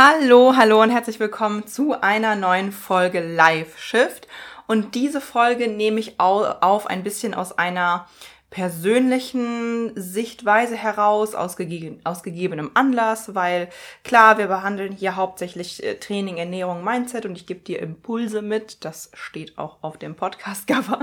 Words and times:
Hallo, 0.00 0.54
hallo 0.54 0.80
und 0.80 0.90
herzlich 0.90 1.18
willkommen 1.18 1.66
zu 1.66 2.00
einer 2.00 2.36
neuen 2.36 2.70
Folge 2.70 3.18
Live 3.18 3.78
Shift. 3.78 4.28
Und 4.68 4.94
diese 4.94 5.20
Folge 5.20 5.66
nehme 5.66 5.98
ich 5.98 6.20
auf 6.20 6.86
ein 6.86 7.02
bisschen 7.02 7.34
aus 7.34 7.58
einer 7.58 8.06
persönlichen 8.48 9.90
Sichtweise 9.96 10.76
heraus, 10.76 11.34
aus, 11.34 11.56
gegeben, 11.56 11.98
aus 12.04 12.22
gegebenem 12.22 12.70
Anlass, 12.74 13.34
weil 13.34 13.70
klar, 14.04 14.38
wir 14.38 14.46
behandeln 14.46 14.92
hier 14.92 15.16
hauptsächlich 15.16 15.82
äh, 15.82 15.96
Training, 15.96 16.36
Ernährung, 16.36 16.84
Mindset 16.84 17.26
und 17.26 17.36
ich 17.36 17.46
gebe 17.46 17.60
dir 17.60 17.80
Impulse 17.80 18.40
mit. 18.40 18.84
Das 18.84 19.10
steht 19.14 19.58
auch 19.58 19.78
auf 19.82 19.98
dem 19.98 20.14
Podcast-Cover. 20.14 21.00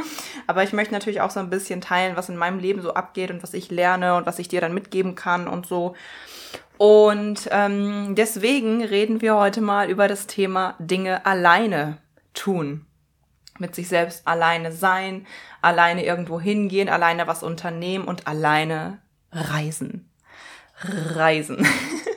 Aber 0.48 0.64
ich 0.64 0.72
möchte 0.72 0.94
natürlich 0.94 1.20
auch 1.20 1.32
so 1.32 1.42
ein 1.42 1.50
bisschen 1.50 1.82
teilen, 1.82 2.16
was 2.16 2.30
in 2.30 2.38
meinem 2.38 2.60
Leben 2.60 2.82
so 2.82 2.94
abgeht 2.94 3.30
und 3.30 3.44
was 3.44 3.54
ich 3.54 3.70
lerne 3.70 4.16
und 4.16 4.26
was 4.26 4.40
ich 4.40 4.48
dir 4.48 4.62
dann 4.62 4.74
mitgeben 4.74 5.16
kann 5.16 5.50
und 5.50 5.68
so. 5.68 5.96
Und 6.78 7.48
ähm, 7.52 8.16
deswegen 8.16 8.84
reden 8.84 9.22
wir 9.22 9.36
heute 9.36 9.62
mal 9.62 9.90
über 9.90 10.08
das 10.08 10.28
Thema 10.28 10.76
Dinge 10.80 11.26
alleine 11.26 11.98
tun. 12.34 12.86
Mit 13.58 13.74
sich 13.74 13.88
selbst 13.88 14.28
alleine 14.28 14.74
sein, 14.74 15.26
alleine 15.62 16.06
irgendwo 16.06 16.42
hingehen, 16.42 16.90
alleine 16.90 17.28
was 17.28 17.44
unternehmen 17.44 18.06
und 18.06 18.28
alleine 18.28 19.00
reisen. 19.32 20.12
Reisen. 20.82 21.66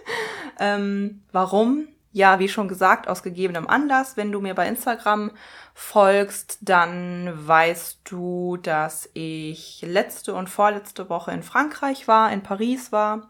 ähm, 0.58 1.22
warum? 1.30 1.86
Ja, 2.10 2.40
wie 2.40 2.48
schon 2.48 2.66
gesagt, 2.66 3.06
aus 3.06 3.22
gegebenem 3.22 3.68
Anlass. 3.68 4.16
Wenn 4.16 4.32
du 4.32 4.40
mir 4.40 4.54
bei 4.54 4.66
Instagram 4.66 5.30
folgst, 5.74 6.58
dann 6.62 7.30
weißt 7.46 8.00
du, 8.04 8.56
dass 8.56 9.08
ich 9.14 9.84
letzte 9.86 10.34
und 10.34 10.48
vorletzte 10.48 11.08
Woche 11.08 11.30
in 11.30 11.44
Frankreich 11.44 12.08
war, 12.08 12.32
in 12.32 12.42
Paris 12.42 12.90
war 12.90 13.28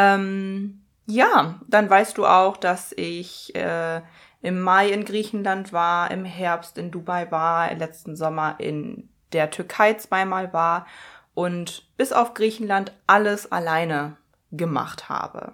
ähm, 0.00 0.82
ja, 1.06 1.60
dann 1.66 1.90
weißt 1.90 2.16
du 2.16 2.26
auch, 2.26 2.56
dass 2.56 2.92
ich 2.92 3.54
äh, 3.54 4.00
im 4.42 4.60
Mai 4.60 4.88
in 4.88 5.04
Griechenland 5.04 5.72
war, 5.72 6.10
im 6.10 6.24
Herbst 6.24 6.78
in 6.78 6.90
Dubai 6.90 7.30
war, 7.30 7.74
letzten 7.74 8.16
Sommer 8.16 8.56
in 8.58 9.10
der 9.32 9.50
Türkei 9.50 9.94
zweimal 9.94 10.52
war 10.52 10.86
und 11.34 11.96
bis 11.96 12.12
auf 12.12 12.34
Griechenland 12.34 12.92
alles 13.06 13.52
alleine 13.52 14.16
gemacht 14.50 15.08
habe. 15.08 15.52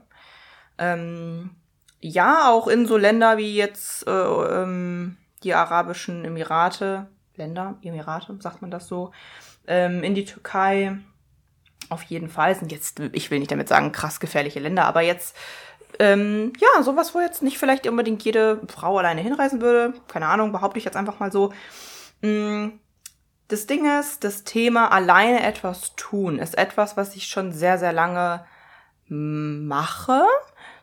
Ähm, 0.79 1.51
ja, 2.01 2.51
auch 2.51 2.69
in 2.69 2.87
so 2.87 2.97
Länder 2.97 3.37
wie 3.37 3.57
jetzt 3.57 4.07
äh, 4.07 4.11
ähm, 4.11 5.17
die 5.43 5.55
arabischen 5.55 6.25
Emirate, 6.25 7.09
Länder, 7.35 7.77
Emirate, 7.83 8.37
sagt 8.41 8.63
man 8.63 8.71
das 8.71 8.87
so, 8.87 9.11
ähm, 9.67 10.03
in 10.03 10.15
die 10.15 10.25
Türkei, 10.25 10.99
auf 11.89 12.03
jeden 12.05 12.29
Fall 12.29 12.55
sind 12.55 12.73
jetzt, 12.73 13.01
ich 13.13 13.31
will 13.31 13.39
nicht 13.39 13.51
damit 13.51 13.69
sagen, 13.69 13.93
krass 13.93 14.21
gefährliche 14.21 14.61
Länder, 14.61 14.85
aber 14.85 15.03
jetzt, 15.03 15.37
ähm, 15.99 16.53
ja, 16.59 16.83
sowas, 16.83 17.15
wo 17.15 17.21
jetzt 17.21 17.43
nicht 17.43 17.59
vielleicht 17.59 17.87
unbedingt 17.87 18.23
jede 18.23 18.61
Frau 18.69 18.99
alleine 18.99 19.21
hinreisen 19.21 19.61
würde. 19.61 19.95
Keine 20.09 20.27
Ahnung, 20.27 20.53
behaupte 20.53 20.79
ich 20.79 20.85
jetzt 20.85 20.97
einfach 20.97 21.19
mal 21.19 21.33
so. 21.33 21.53
Mm, 22.21 22.69
das 23.49 23.67
Ding 23.67 23.89
ist, 24.01 24.25
das 24.25 24.45
Thema 24.45 24.91
alleine 24.93 25.43
etwas 25.43 25.95
tun 25.97 26.39
ist 26.39 26.59
etwas, 26.59 26.97
was 26.97 27.15
ich 27.15 27.29
schon 27.29 27.53
sehr, 27.53 27.79
sehr 27.79 27.93
lange 27.93 28.45
mache. 29.09 30.25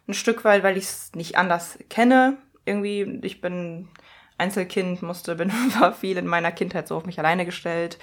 Ein 0.08 0.14
Stück 0.14 0.44
weit, 0.46 0.64
weil 0.64 0.78
ich 0.78 0.86
es 0.86 1.12
nicht 1.14 1.38
anders 1.38 1.78
kenne. 1.90 2.38
Irgendwie, 2.66 3.20
ich 3.24 3.42
bin 3.42 3.90
Einzelkind, 4.38 5.02
musste, 5.02 5.36
bin 5.36 5.52
war 5.80 5.94
viel 5.94 6.18
in 6.18 6.28
meiner 6.28 6.52
Kindheit 6.52 6.88
so 6.88 6.96
auf 6.96 7.06
mich 7.06 7.20
alleine 7.20 7.46
gestellt, 7.46 7.98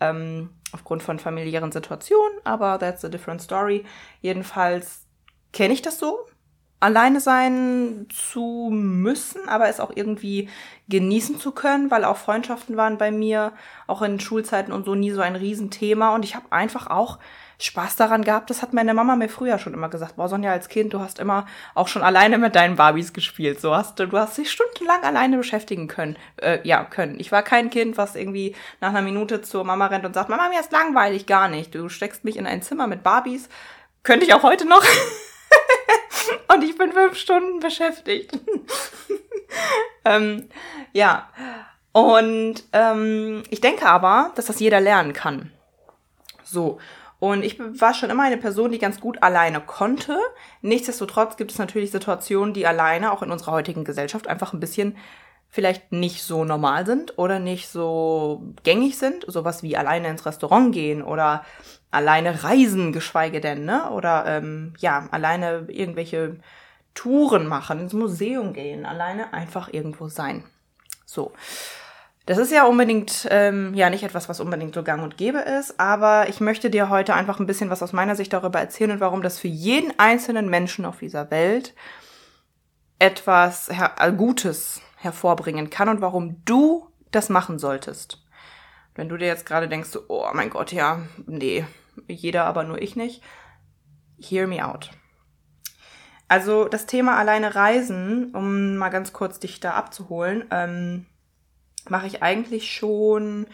ähm, 0.00 0.50
aufgrund 0.72 1.02
von 1.02 1.18
familiären 1.18 1.72
Situationen, 1.72 2.38
aber 2.44 2.78
that's 2.78 3.04
a 3.04 3.08
different 3.08 3.40
story. 3.40 3.84
Jedenfalls 4.20 5.06
kenne 5.52 5.74
ich 5.74 5.82
das 5.82 5.98
so, 5.98 6.26
alleine 6.80 7.20
sein 7.20 8.06
zu 8.10 8.68
müssen, 8.70 9.48
aber 9.48 9.68
es 9.68 9.80
auch 9.80 9.92
irgendwie 9.94 10.48
genießen 10.88 11.38
zu 11.38 11.52
können, 11.52 11.90
weil 11.90 12.04
auch 12.04 12.16
Freundschaften 12.16 12.76
waren 12.76 12.98
bei 12.98 13.10
mir, 13.10 13.52
auch 13.86 14.02
in 14.02 14.20
Schulzeiten 14.20 14.72
und 14.72 14.84
so 14.84 14.94
nie 14.94 15.10
so 15.10 15.20
ein 15.20 15.36
Riesenthema 15.36 16.14
und 16.14 16.24
ich 16.24 16.34
habe 16.34 16.46
einfach 16.50 16.88
auch 16.88 17.18
Spaß 17.58 17.96
daran 17.96 18.22
gehabt. 18.22 18.50
Das 18.50 18.62
hat 18.62 18.74
meine 18.74 18.92
Mama 18.92 19.16
mir 19.16 19.28
früher 19.28 19.58
schon 19.58 19.74
immer 19.74 19.88
gesagt. 19.88 20.16
Boah, 20.16 20.28
Sonja, 20.28 20.52
als 20.52 20.68
Kind, 20.68 20.92
du 20.92 21.00
hast 21.00 21.18
immer 21.18 21.46
auch 21.74 21.88
schon 21.88 22.02
alleine 22.02 22.38
mit 22.38 22.54
deinen 22.54 22.76
Barbies 22.76 23.12
gespielt. 23.12 23.60
So 23.60 23.74
hast 23.74 23.98
du, 23.98 24.06
du 24.06 24.18
hast 24.18 24.36
dich 24.36 24.50
stundenlang 24.50 25.02
alleine 25.02 25.38
beschäftigen 25.38 25.88
können. 25.88 26.16
Äh, 26.36 26.58
ja, 26.64 26.84
können. 26.84 27.18
Ich 27.18 27.32
war 27.32 27.42
kein 27.42 27.70
Kind, 27.70 27.96
was 27.96 28.14
irgendwie 28.14 28.54
nach 28.80 28.90
einer 28.90 29.02
Minute 29.02 29.40
zur 29.42 29.64
Mama 29.64 29.86
rennt 29.86 30.04
und 30.04 30.14
sagt, 30.14 30.28
Mama, 30.28 30.48
mir 30.48 30.60
ist 30.60 30.72
langweilig. 30.72 31.26
Gar 31.26 31.48
nicht. 31.48 31.74
Du 31.74 31.88
steckst 31.88 32.24
mich 32.24 32.36
in 32.36 32.46
ein 32.46 32.62
Zimmer 32.62 32.86
mit 32.86 33.02
Barbies. 33.02 33.48
Könnte 34.02 34.26
ich 34.26 34.34
auch 34.34 34.42
heute 34.42 34.66
noch. 34.66 34.84
und 36.54 36.62
ich 36.62 36.76
bin 36.76 36.92
fünf 36.92 37.16
Stunden 37.16 37.60
beschäftigt. 37.60 38.38
ähm, 40.04 40.48
ja. 40.92 41.28
Und 41.92 42.64
ähm, 42.74 43.42
ich 43.48 43.62
denke 43.62 43.86
aber, 43.86 44.32
dass 44.34 44.46
das 44.46 44.60
jeder 44.60 44.80
lernen 44.80 45.14
kann. 45.14 45.50
So. 46.44 46.78
Und 47.18 47.42
ich 47.42 47.58
war 47.58 47.94
schon 47.94 48.10
immer 48.10 48.24
eine 48.24 48.36
Person, 48.36 48.72
die 48.72 48.78
ganz 48.78 49.00
gut 49.00 49.22
alleine 49.22 49.60
konnte. 49.60 50.18
Nichtsdestotrotz 50.60 51.36
gibt 51.36 51.50
es 51.50 51.58
natürlich 51.58 51.90
Situationen, 51.90 52.52
die 52.52 52.66
alleine 52.66 53.12
auch 53.12 53.22
in 53.22 53.30
unserer 53.30 53.52
heutigen 53.52 53.84
Gesellschaft 53.84 54.28
einfach 54.28 54.52
ein 54.52 54.60
bisschen 54.60 54.96
vielleicht 55.48 55.92
nicht 55.92 56.22
so 56.22 56.44
normal 56.44 56.84
sind 56.84 57.18
oder 57.18 57.38
nicht 57.38 57.68
so 57.68 58.52
gängig 58.62 58.98
sind. 58.98 59.24
Sowas 59.26 59.62
wie 59.62 59.76
alleine 59.76 60.08
ins 60.08 60.26
Restaurant 60.26 60.74
gehen 60.74 61.02
oder 61.02 61.44
alleine 61.90 62.44
reisen, 62.44 62.92
geschweige 62.92 63.40
denn, 63.40 63.64
ne? 63.64 63.90
Oder 63.90 64.26
ähm, 64.26 64.74
ja, 64.78 65.08
alleine 65.10 65.66
irgendwelche 65.68 66.36
Touren 66.94 67.46
machen, 67.46 67.80
ins 67.80 67.92
Museum 67.94 68.52
gehen, 68.52 68.84
alleine 68.84 69.32
einfach 69.32 69.72
irgendwo 69.72 70.08
sein. 70.08 70.44
So. 71.06 71.32
Das 72.26 72.38
ist 72.38 72.50
ja 72.50 72.64
unbedingt, 72.66 73.28
ähm, 73.30 73.72
ja, 73.74 73.88
nicht 73.88 74.02
etwas, 74.02 74.28
was 74.28 74.40
unbedingt 74.40 74.74
so 74.74 74.82
gang 74.82 75.00
und 75.02 75.16
gäbe 75.16 75.38
ist, 75.38 75.78
aber 75.78 76.28
ich 76.28 76.40
möchte 76.40 76.70
dir 76.70 76.90
heute 76.90 77.14
einfach 77.14 77.38
ein 77.38 77.46
bisschen 77.46 77.70
was 77.70 77.84
aus 77.84 77.92
meiner 77.92 78.16
Sicht 78.16 78.32
darüber 78.32 78.58
erzählen 78.58 78.90
und 78.90 79.00
warum 79.00 79.22
das 79.22 79.38
für 79.38 79.46
jeden 79.46 79.96
einzelnen 79.98 80.50
Menschen 80.50 80.84
auf 80.84 80.98
dieser 80.98 81.30
Welt 81.30 81.74
etwas 82.98 83.68
her 83.70 83.94
äh, 84.00 84.10
Gutes 84.12 84.82
hervorbringen 84.96 85.70
kann 85.70 85.88
und 85.88 86.00
warum 86.00 86.42
du 86.44 86.88
das 87.12 87.28
machen 87.28 87.60
solltest. 87.60 88.24
Wenn 88.96 89.08
du 89.08 89.16
dir 89.16 89.28
jetzt 89.28 89.46
gerade 89.46 89.68
denkst, 89.68 89.90
oh 90.08 90.26
mein 90.32 90.50
Gott, 90.50 90.72
ja, 90.72 91.02
nee, 91.26 91.64
jeder, 92.08 92.44
aber 92.46 92.64
nur 92.64 92.82
ich 92.82 92.96
nicht, 92.96 93.22
hear 94.18 94.48
me 94.48 94.66
out. 94.66 94.90
Also 96.26 96.64
das 96.64 96.86
Thema 96.86 97.18
alleine 97.18 97.54
reisen, 97.54 98.34
um 98.34 98.76
mal 98.78 98.88
ganz 98.88 99.12
kurz 99.12 99.38
dich 99.38 99.60
da 99.60 99.74
abzuholen, 99.74 100.44
ähm, 100.50 101.06
mache 101.90 102.06
ich 102.06 102.22
eigentlich 102.22 102.72
schon 102.72 103.46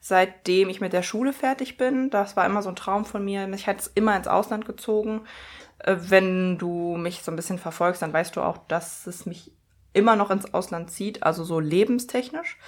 seitdem 0.00 0.70
ich 0.70 0.80
mit 0.80 0.92
der 0.92 1.02
Schule 1.02 1.32
fertig 1.32 1.76
bin. 1.76 2.10
Das 2.10 2.36
war 2.36 2.46
immer 2.46 2.62
so 2.62 2.70
ein 2.70 2.76
Traum 2.76 3.04
von 3.04 3.24
mir. 3.24 3.48
Ich 3.52 3.66
hätte 3.66 3.80
es 3.80 3.86
immer 3.88 4.16
ins 4.16 4.28
Ausland 4.28 4.64
gezogen. 4.64 5.22
Äh, 5.78 5.96
wenn 6.00 6.58
du 6.58 6.96
mich 6.96 7.22
so 7.22 7.30
ein 7.30 7.36
bisschen 7.36 7.58
verfolgst, 7.58 8.02
dann 8.02 8.12
weißt 8.12 8.34
du 8.34 8.40
auch, 8.40 8.58
dass 8.66 9.06
es 9.06 9.26
mich 9.26 9.52
immer 9.92 10.16
noch 10.16 10.30
ins 10.30 10.54
Ausland 10.54 10.90
zieht, 10.90 11.22
also 11.22 11.44
so 11.44 11.60
lebenstechnisch. 11.60 12.58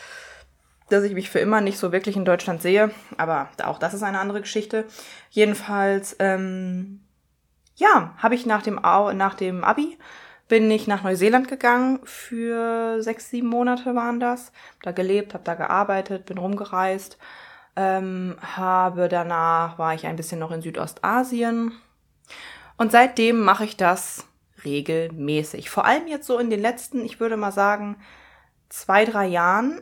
Dass 0.91 1.05
ich 1.05 1.15
mich 1.15 1.31
für 1.31 1.39
immer 1.39 1.63
nicht 1.63 1.79
so 1.79 1.91
wirklich 1.91 2.17
in 2.17 2.27
Deutschland 2.27 2.61
sehe, 2.61 2.91
aber 3.17 3.49
auch 3.65 3.79
das 3.79 3.95
ist 3.95 4.03
eine 4.03 4.19
andere 4.19 4.43
Geschichte. 4.43 4.85
Jedenfalls, 5.31 6.17
ähm, 6.19 7.01
ja, 7.77 8.15
habe 8.19 8.35
ich 8.35 8.45
nach 8.45 8.63
dem, 8.63 8.75
nach 8.75 9.35
dem 9.35 9.65
Abi 9.65 9.97
bin 10.49 10.71
ich 10.71 10.87
nach 10.87 11.03
Neuseeland 11.03 11.49
gegangen 11.49 12.01
für 12.05 13.03
sechs, 13.03 13.31
sieben 13.31 13.49
Monate 13.49 13.95
waren 13.95 14.21
das. 14.21 14.53
Hab 14.77 14.83
da 14.83 14.93
gelebt, 14.93 15.35
habe 15.35 15.45
da 15.45 15.55
gearbeitet, 15.55 16.27
bin 16.27 16.39
rumgereist. 16.39 17.19
Ähm, 17.75 18.37
habe 18.41 19.09
danach 19.09 19.79
war 19.79 19.95
ich 19.95 20.07
ein 20.07 20.17
bisschen 20.17 20.39
noch 20.39 20.51
in 20.51 20.61
Südostasien 20.61 21.73
und 22.77 22.93
seitdem 22.93 23.41
mache 23.41 23.65
ich 23.65 23.77
das 23.77 24.27
regelmäßig. 24.65 25.71
Vor 25.71 25.85
allem 25.85 26.07
jetzt 26.07 26.27
so 26.27 26.39
in 26.39 26.51
den 26.51 26.61
letzten, 26.61 27.05
ich 27.05 27.21
würde 27.21 27.37
mal 27.37 27.53
sagen, 27.53 27.97
zwei, 28.69 29.05
drei 29.05 29.27
Jahren 29.27 29.81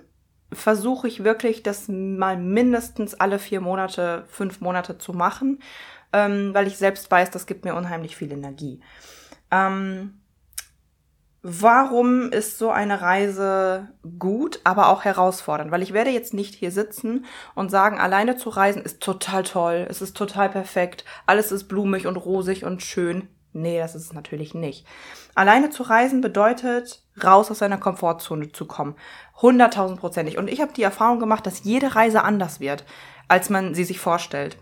versuche 0.52 1.08
ich 1.08 1.24
wirklich, 1.24 1.62
das 1.62 1.88
mal 1.88 2.36
mindestens 2.36 3.14
alle 3.14 3.38
vier 3.38 3.60
Monate, 3.60 4.24
fünf 4.28 4.60
Monate 4.60 4.98
zu 4.98 5.12
machen, 5.12 5.60
ähm, 6.12 6.52
weil 6.54 6.66
ich 6.66 6.76
selbst 6.76 7.10
weiß, 7.10 7.30
das 7.30 7.46
gibt 7.46 7.64
mir 7.64 7.74
unheimlich 7.74 8.16
viel 8.16 8.32
Energie. 8.32 8.80
Ähm, 9.50 10.19
warum 11.42 12.30
ist 12.30 12.58
so 12.58 12.70
eine 12.70 13.00
Reise 13.00 13.88
gut, 14.18 14.60
aber 14.64 14.88
auch 14.88 15.04
herausfordernd? 15.04 15.70
Weil 15.70 15.82
ich 15.82 15.92
werde 15.92 16.10
jetzt 16.10 16.34
nicht 16.34 16.54
hier 16.54 16.70
sitzen 16.70 17.24
und 17.54 17.70
sagen, 17.70 17.98
alleine 17.98 18.36
zu 18.36 18.50
reisen 18.50 18.82
ist 18.82 19.00
total 19.00 19.42
toll, 19.42 19.86
es 19.88 20.02
ist 20.02 20.16
total 20.16 20.48
perfekt, 20.48 21.04
alles 21.26 21.52
ist 21.52 21.64
blumig 21.64 22.06
und 22.06 22.16
rosig 22.16 22.64
und 22.64 22.82
schön. 22.82 23.28
Nee, 23.52 23.78
das 23.78 23.94
ist 23.94 24.04
es 24.04 24.12
natürlich 24.12 24.54
nicht. 24.54 24.86
Alleine 25.34 25.70
zu 25.70 25.82
reisen 25.82 26.20
bedeutet, 26.20 27.02
raus 27.22 27.50
aus 27.50 27.58
seiner 27.58 27.78
Komfortzone 27.78 28.52
zu 28.52 28.66
kommen. 28.66 28.94
Hunderttausendprozentig. 29.42 30.38
Und 30.38 30.48
ich 30.48 30.60
habe 30.60 30.72
die 30.72 30.84
Erfahrung 30.84 31.18
gemacht, 31.18 31.46
dass 31.46 31.64
jede 31.64 31.96
Reise 31.96 32.22
anders 32.22 32.60
wird, 32.60 32.84
als 33.26 33.50
man 33.50 33.74
sie 33.74 33.84
sich 33.84 33.98
vorstellt. 33.98 34.56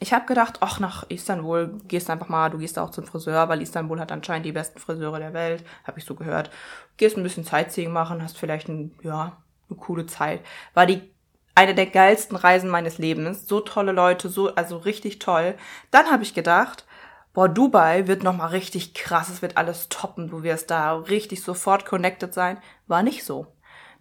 Ich 0.00 0.12
habe 0.12 0.26
gedacht, 0.26 0.58
ach, 0.60 0.80
nach 0.80 1.04
Istanbul 1.08 1.80
gehst 1.86 2.10
einfach 2.10 2.28
mal, 2.28 2.50
du 2.50 2.58
gehst 2.58 2.78
auch 2.78 2.90
zum 2.90 3.04
Friseur, 3.04 3.48
weil 3.48 3.62
Istanbul 3.62 4.00
hat 4.00 4.12
anscheinend 4.12 4.46
die 4.46 4.52
besten 4.52 4.78
Friseure 4.78 5.18
der 5.18 5.32
Welt, 5.32 5.64
habe 5.84 5.98
ich 5.98 6.04
so 6.04 6.14
gehört. 6.14 6.50
Gehst 6.96 7.16
ein 7.16 7.22
bisschen 7.22 7.44
Sightseeing 7.44 7.92
machen, 7.92 8.22
hast 8.22 8.38
vielleicht 8.38 8.68
ein, 8.68 8.94
ja, 9.02 9.36
eine 9.68 9.78
coole 9.78 10.06
Zeit. 10.06 10.40
War 10.74 10.86
die 10.86 11.14
eine 11.54 11.74
der 11.74 11.86
geilsten 11.86 12.36
Reisen 12.36 12.68
meines 12.68 12.98
Lebens. 12.98 13.46
So 13.46 13.60
tolle 13.60 13.92
Leute, 13.92 14.28
so, 14.28 14.54
also 14.54 14.78
richtig 14.78 15.18
toll. 15.18 15.54
Dann 15.90 16.10
habe 16.10 16.22
ich 16.22 16.34
gedacht, 16.34 16.84
boah, 17.32 17.48
Dubai 17.48 18.06
wird 18.06 18.22
nochmal 18.22 18.48
richtig 18.50 18.94
krass, 18.94 19.28
es 19.28 19.42
wird 19.42 19.56
alles 19.56 19.88
toppen, 19.88 20.30
du 20.30 20.42
wirst 20.42 20.70
da 20.70 20.96
richtig 20.96 21.42
sofort 21.42 21.84
connected 21.84 22.34
sein. 22.34 22.58
War 22.86 23.02
nicht 23.02 23.24
so. 23.24 23.46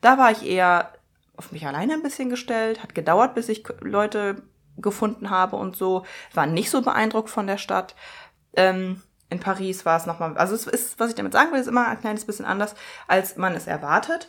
Da 0.01 0.17
war 0.17 0.31
ich 0.31 0.45
eher 0.45 0.93
auf 1.35 1.51
mich 1.51 1.65
alleine 1.65 1.93
ein 1.93 2.03
bisschen 2.03 2.29
gestellt, 2.29 2.83
hat 2.83 2.95
gedauert, 2.95 3.35
bis 3.35 3.49
ich 3.49 3.63
Leute 3.81 4.43
gefunden 4.77 5.29
habe 5.29 5.55
und 5.55 5.75
so, 5.75 6.05
war 6.33 6.45
nicht 6.45 6.69
so 6.69 6.81
beeindruckt 6.81 7.29
von 7.29 7.47
der 7.47 7.57
Stadt. 7.57 7.95
Ähm, 8.55 9.01
in 9.29 9.39
Paris 9.39 9.85
war 9.85 9.97
es 9.97 10.05
nochmal, 10.05 10.37
also 10.37 10.53
es 10.53 10.67
ist, 10.67 10.99
was 10.99 11.09
ich 11.09 11.15
damit 11.15 11.33
sagen 11.33 11.51
will, 11.51 11.59
ist 11.59 11.67
immer 11.67 11.87
ein 11.87 11.99
kleines 11.99 12.25
bisschen 12.25 12.45
anders, 12.45 12.75
als 13.07 13.35
man 13.37 13.55
es 13.55 13.67
erwartet. 13.67 14.27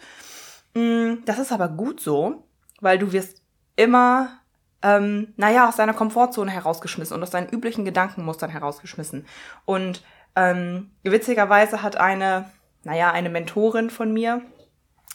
Mm, 0.75 1.25
das 1.26 1.38
ist 1.38 1.52
aber 1.52 1.69
gut 1.69 2.00
so, 2.00 2.44
weil 2.81 2.99
du 2.99 3.12
wirst 3.12 3.43
immer 3.76 4.41
ähm, 4.85 5.32
naja, 5.37 5.69
aus 5.69 5.76
seiner 5.76 5.94
Komfortzone 5.94 6.50
herausgeschmissen 6.50 7.17
und 7.17 7.23
aus 7.23 7.31
seinen 7.31 7.49
üblichen 7.49 7.87
Gedankenmustern 7.87 8.50
herausgeschmissen. 8.50 9.26
Und 9.64 10.05
ähm, 10.37 10.91
witzigerweise 11.02 11.82
hat 11.82 11.96
eine, 11.96 12.50
naja, 12.85 13.11
eine 13.11 13.31
Mentorin 13.31 13.88
von 13.88 14.12
mir, 14.12 14.43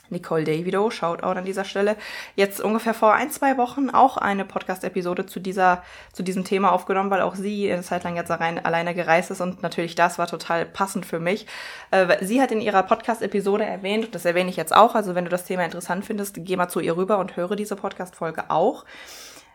Nicole 0.10 0.44
Davido, 0.44 0.90
Shoutout 0.90 1.38
an 1.38 1.46
dieser 1.46 1.66
Stelle, 1.66 1.96
jetzt 2.36 2.62
ungefähr 2.62 2.94
vor 2.94 3.14
ein, 3.14 3.32
zwei 3.32 3.58
Wochen 3.58 3.90
auch 3.90 4.18
eine 4.18 4.46
Podcast-Episode 4.46 5.26
zu 5.26 5.40
zu 5.40 6.24
diesem 6.24 6.44
Thema 6.44 6.72
aufgenommen, 6.72 7.10
weil 7.10 7.22
auch 7.22 7.36
sie 7.36 7.72
eine 7.72 7.82
Zeit 7.82 8.04
lang 8.04 8.16
jetzt 8.16 8.32
alleine 8.32 8.94
gereist 8.94 9.32
ist 9.32 9.42
und 9.42 9.64
natürlich 9.64 9.96
das 9.96 10.20
war 10.20 10.28
total 10.28 10.66
passend 10.66 11.06
für 11.06 11.20
mich. 11.20 11.48
Äh, 11.92 12.24
sie 12.24 12.42
hat 12.42 12.52
in 12.52 12.62
ihrer 12.62 12.84
Podcast-Episode 12.84 13.66
erwähnt, 13.66 14.14
das 14.14 14.26
erwähne 14.26 14.50
ich 14.50 14.58
jetzt 14.58 14.76
auch, 14.76 14.96
also 14.96 15.16
wenn 15.16 15.26
du 15.26 15.30
das 15.30 15.46
Thema 15.46 15.64
interessant 15.66 16.06
findest, 16.06 16.36
geh 16.40 16.56
mal 16.56 16.70
zu 16.70 16.80
ihr 16.80 16.98
rüber 16.98 17.18
und 17.20 17.36
höre 17.38 17.56
diese 17.56 17.76
Podcast-Folge 17.76 18.50
auch. 18.50 18.86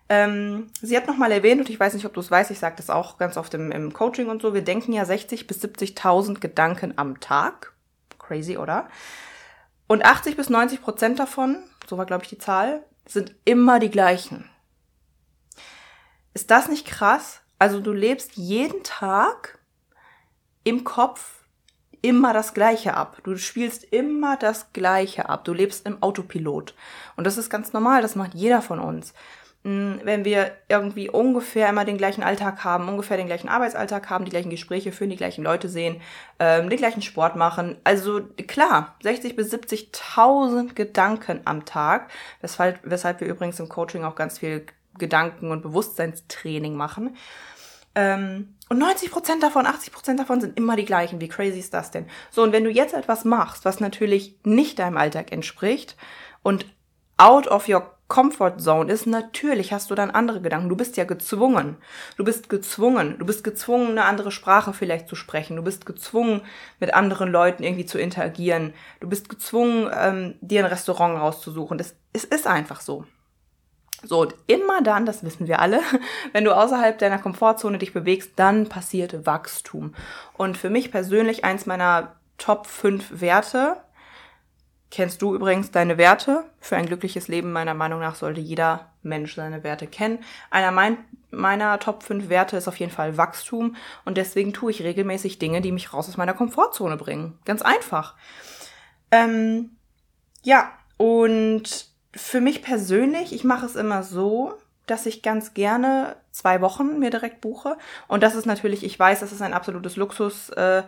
Ähm, 0.08 0.68
sie 0.82 0.96
hat 0.96 1.06
nochmal 1.06 1.32
erwähnt, 1.32 1.60
und 1.60 1.70
ich 1.70 1.80
weiß 1.80 1.94
nicht, 1.94 2.04
ob 2.04 2.12
du 2.12 2.20
es 2.20 2.30
weißt, 2.30 2.50
ich 2.50 2.58
sage 2.58 2.76
das 2.76 2.90
auch 2.90 3.16
ganz 3.16 3.36
oft 3.36 3.54
im, 3.54 3.72
im 3.72 3.92
Coaching 3.92 4.28
und 4.28 4.42
so, 4.42 4.52
wir 4.52 4.62
denken 4.62 4.92
ja 4.92 5.04
60 5.04 5.46
bis 5.46 5.62
70.000 5.62 6.40
Gedanken 6.40 6.94
am 6.96 7.20
Tag. 7.20 7.72
Crazy, 8.18 8.56
oder? 8.56 8.88
Und 9.86 10.04
80 10.04 10.36
bis 10.36 10.48
90 10.48 10.82
Prozent 10.82 11.18
davon, 11.18 11.62
so 11.86 11.98
war, 11.98 12.06
glaube 12.06 12.24
ich, 12.24 12.30
die 12.30 12.38
Zahl, 12.38 12.84
sind 13.06 13.34
immer 13.44 13.78
die 13.78 13.90
gleichen. 13.90 14.48
Ist 16.32 16.50
das 16.50 16.68
nicht 16.68 16.86
krass? 16.86 17.40
Also 17.58 17.80
du 17.80 17.92
lebst 17.92 18.32
jeden 18.34 18.82
Tag 18.82 19.58
im 20.64 20.84
Kopf 20.84 21.44
immer 22.02 22.32
das 22.32 22.54
Gleiche 22.54 22.94
ab. 22.94 23.18
Du 23.24 23.36
spielst 23.36 23.84
immer 23.84 24.36
das 24.36 24.72
Gleiche 24.72 25.28
ab. 25.28 25.44
Du 25.44 25.52
lebst 25.52 25.86
im 25.86 26.02
Autopilot. 26.02 26.74
Und 27.16 27.24
das 27.24 27.38
ist 27.38 27.50
ganz 27.50 27.72
normal, 27.72 28.02
das 28.02 28.16
macht 28.16 28.34
jeder 28.34 28.62
von 28.62 28.78
uns 28.78 29.14
wenn 29.64 30.26
wir 30.26 30.52
irgendwie 30.68 31.08
ungefähr 31.08 31.70
immer 31.70 31.86
den 31.86 31.96
gleichen 31.96 32.22
Alltag 32.22 32.64
haben, 32.64 32.86
ungefähr 32.86 33.16
den 33.16 33.26
gleichen 33.26 33.48
Arbeitsalltag 33.48 34.10
haben, 34.10 34.26
die 34.26 34.30
gleichen 34.30 34.50
Gespräche 34.50 34.92
führen, 34.92 35.08
die 35.08 35.16
gleichen 35.16 35.42
Leute 35.42 35.70
sehen, 35.70 36.02
ähm, 36.38 36.68
den 36.68 36.78
gleichen 36.78 37.00
Sport 37.00 37.34
machen. 37.34 37.78
Also 37.82 38.20
klar, 38.46 38.96
60 39.02 39.36
bis 39.36 39.52
70.000 39.54 40.74
Gedanken 40.74 41.40
am 41.46 41.64
Tag, 41.64 42.10
weshalb, 42.42 42.80
weshalb 42.82 43.22
wir 43.22 43.28
übrigens 43.28 43.58
im 43.58 43.70
Coaching 43.70 44.04
auch 44.04 44.16
ganz 44.16 44.38
viel 44.38 44.66
Gedanken- 44.98 45.50
und 45.50 45.62
Bewusstseinstraining 45.62 46.74
machen. 46.76 47.16
Ähm, 47.94 48.56
und 48.68 48.78
90 48.78 49.10
Prozent 49.10 49.42
davon, 49.42 49.66
80 49.66 49.94
Prozent 49.94 50.20
davon 50.20 50.42
sind 50.42 50.58
immer 50.58 50.76
die 50.76 50.84
gleichen. 50.84 51.22
Wie 51.22 51.28
crazy 51.28 51.58
ist 51.58 51.72
das 51.72 51.90
denn? 51.90 52.06
So, 52.30 52.42
und 52.42 52.52
wenn 52.52 52.64
du 52.64 52.70
jetzt 52.70 52.92
etwas 52.92 53.24
machst, 53.24 53.64
was 53.64 53.80
natürlich 53.80 54.38
nicht 54.44 54.78
deinem 54.78 54.98
Alltag 54.98 55.32
entspricht 55.32 55.96
und 56.42 56.66
out 57.16 57.46
of 57.46 57.66
your 57.68 57.93
Comfort 58.14 58.60
Zone 58.60 58.92
ist, 58.92 59.08
natürlich 59.08 59.72
hast 59.72 59.90
du 59.90 59.96
dann 59.96 60.12
andere 60.12 60.40
Gedanken. 60.40 60.68
Du 60.68 60.76
bist 60.76 60.96
ja 60.96 61.02
gezwungen. 61.02 61.78
Du 62.16 62.22
bist 62.22 62.48
gezwungen. 62.48 63.18
Du 63.18 63.26
bist 63.26 63.42
gezwungen, 63.42 63.88
eine 63.88 64.04
andere 64.04 64.30
Sprache 64.30 64.72
vielleicht 64.72 65.08
zu 65.08 65.16
sprechen. 65.16 65.56
Du 65.56 65.64
bist 65.64 65.84
gezwungen, 65.84 66.42
mit 66.78 66.94
anderen 66.94 67.32
Leuten 67.32 67.64
irgendwie 67.64 67.86
zu 67.86 67.98
interagieren. 67.98 68.72
Du 69.00 69.08
bist 69.08 69.28
gezwungen, 69.28 69.90
ähm, 69.92 70.36
dir 70.40 70.60
ein 70.60 70.70
Restaurant 70.70 71.18
rauszusuchen. 71.18 71.76
Das, 71.76 71.96
es 72.12 72.22
ist 72.22 72.46
einfach 72.46 72.82
so. 72.82 73.04
So, 74.04 74.20
und 74.20 74.36
immer 74.46 74.80
dann, 74.80 75.06
das 75.06 75.24
wissen 75.24 75.48
wir 75.48 75.58
alle, 75.58 75.80
wenn 76.32 76.44
du 76.44 76.56
außerhalb 76.56 76.96
deiner 76.96 77.18
Komfortzone 77.18 77.78
dich 77.78 77.92
bewegst, 77.92 78.34
dann 78.36 78.68
passiert 78.68 79.26
Wachstum. 79.26 79.92
Und 80.34 80.56
für 80.56 80.70
mich 80.70 80.92
persönlich 80.92 81.44
eins 81.44 81.66
meiner 81.66 82.14
Top 82.38 82.68
5 82.68 83.20
Werte 83.20 83.78
Kennst 84.90 85.22
du 85.22 85.34
übrigens 85.34 85.70
deine 85.70 85.98
Werte? 85.98 86.44
Für 86.60 86.76
ein 86.76 86.86
glückliches 86.86 87.28
Leben 87.28 87.52
meiner 87.52 87.74
Meinung 87.74 88.00
nach 88.00 88.14
sollte 88.14 88.40
jeder 88.40 88.92
Mensch 89.02 89.34
seine 89.34 89.64
Werte 89.64 89.86
kennen. 89.86 90.20
Einer 90.50 90.70
mein, 90.70 90.98
meiner 91.30 91.78
Top 91.80 92.02
5 92.02 92.28
Werte 92.28 92.56
ist 92.56 92.68
auf 92.68 92.76
jeden 92.76 92.92
Fall 92.92 93.16
Wachstum 93.16 93.76
und 94.04 94.16
deswegen 94.16 94.52
tue 94.52 94.70
ich 94.70 94.82
regelmäßig 94.82 95.38
Dinge, 95.38 95.60
die 95.60 95.72
mich 95.72 95.92
raus 95.92 96.08
aus 96.08 96.16
meiner 96.16 96.34
Komfortzone 96.34 96.96
bringen. 96.96 97.38
Ganz 97.44 97.62
einfach. 97.62 98.14
Ähm, 99.10 99.76
ja, 100.42 100.72
und 100.96 101.88
für 102.14 102.40
mich 102.40 102.62
persönlich, 102.62 103.32
ich 103.32 103.44
mache 103.44 103.66
es 103.66 103.76
immer 103.76 104.02
so, 104.02 104.54
dass 104.86 105.06
ich 105.06 105.22
ganz 105.22 105.54
gerne 105.54 106.16
zwei 106.30 106.60
Wochen 106.60 106.98
mir 106.98 107.10
direkt 107.10 107.40
buche. 107.40 107.76
Und 108.06 108.22
das 108.22 108.34
ist 108.34 108.46
natürlich, 108.46 108.84
ich 108.84 108.98
weiß, 108.98 109.20
das 109.20 109.32
ist 109.32 109.42
ein 109.42 109.54
absolutes 109.54 109.96
Luxus. 109.96 110.50
Äh, 110.50 110.82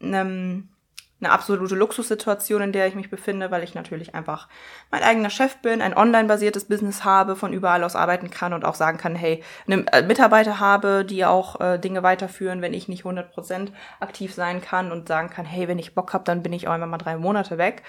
ähm, 0.00 0.68
eine 1.18 1.32
absolute 1.32 1.74
Luxussituation, 1.74 2.60
in 2.60 2.72
der 2.72 2.86
ich 2.86 2.94
mich 2.94 3.08
befinde, 3.08 3.50
weil 3.50 3.62
ich 3.62 3.74
natürlich 3.74 4.14
einfach 4.14 4.48
mein 4.90 5.02
eigener 5.02 5.30
Chef 5.30 5.56
bin, 5.58 5.80
ein 5.80 5.96
online-basiertes 5.96 6.66
Business 6.66 7.04
habe, 7.04 7.36
von 7.36 7.54
überall 7.54 7.84
aus 7.84 7.96
arbeiten 7.96 8.30
kann 8.30 8.52
und 8.52 8.66
auch 8.66 8.74
sagen 8.74 8.98
kann, 8.98 9.14
hey, 9.14 9.42
eine 9.66 9.86
äh, 9.92 10.02
Mitarbeiter 10.02 10.60
habe, 10.60 11.06
die 11.06 11.24
auch 11.24 11.58
äh, 11.60 11.78
Dinge 11.78 12.02
weiterführen, 12.02 12.60
wenn 12.60 12.74
ich 12.74 12.88
nicht 12.88 13.04
100% 13.04 13.68
aktiv 13.98 14.34
sein 14.34 14.60
kann 14.60 14.92
und 14.92 15.08
sagen 15.08 15.30
kann, 15.30 15.46
hey, 15.46 15.68
wenn 15.68 15.78
ich 15.78 15.94
Bock 15.94 16.12
habe, 16.12 16.24
dann 16.24 16.42
bin 16.42 16.52
ich 16.52 16.68
auch 16.68 16.74
immer 16.74 16.86
mal 16.86 16.98
drei 16.98 17.16
Monate 17.16 17.56
weg. 17.56 17.82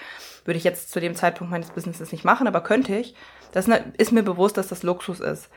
Würde 0.46 0.56
ich 0.56 0.64
jetzt 0.64 0.90
zu 0.90 0.98
dem 0.98 1.14
Zeitpunkt 1.14 1.50
meines 1.50 1.70
Businesses 1.70 2.12
nicht 2.12 2.24
machen, 2.24 2.46
aber 2.46 2.62
könnte 2.62 2.96
ich. 2.96 3.14
Das 3.52 3.68
ist 3.98 4.12
mir 4.12 4.22
bewusst, 4.22 4.56
dass 4.56 4.68
das 4.68 4.82
Luxus 4.82 5.20
ist. 5.20 5.50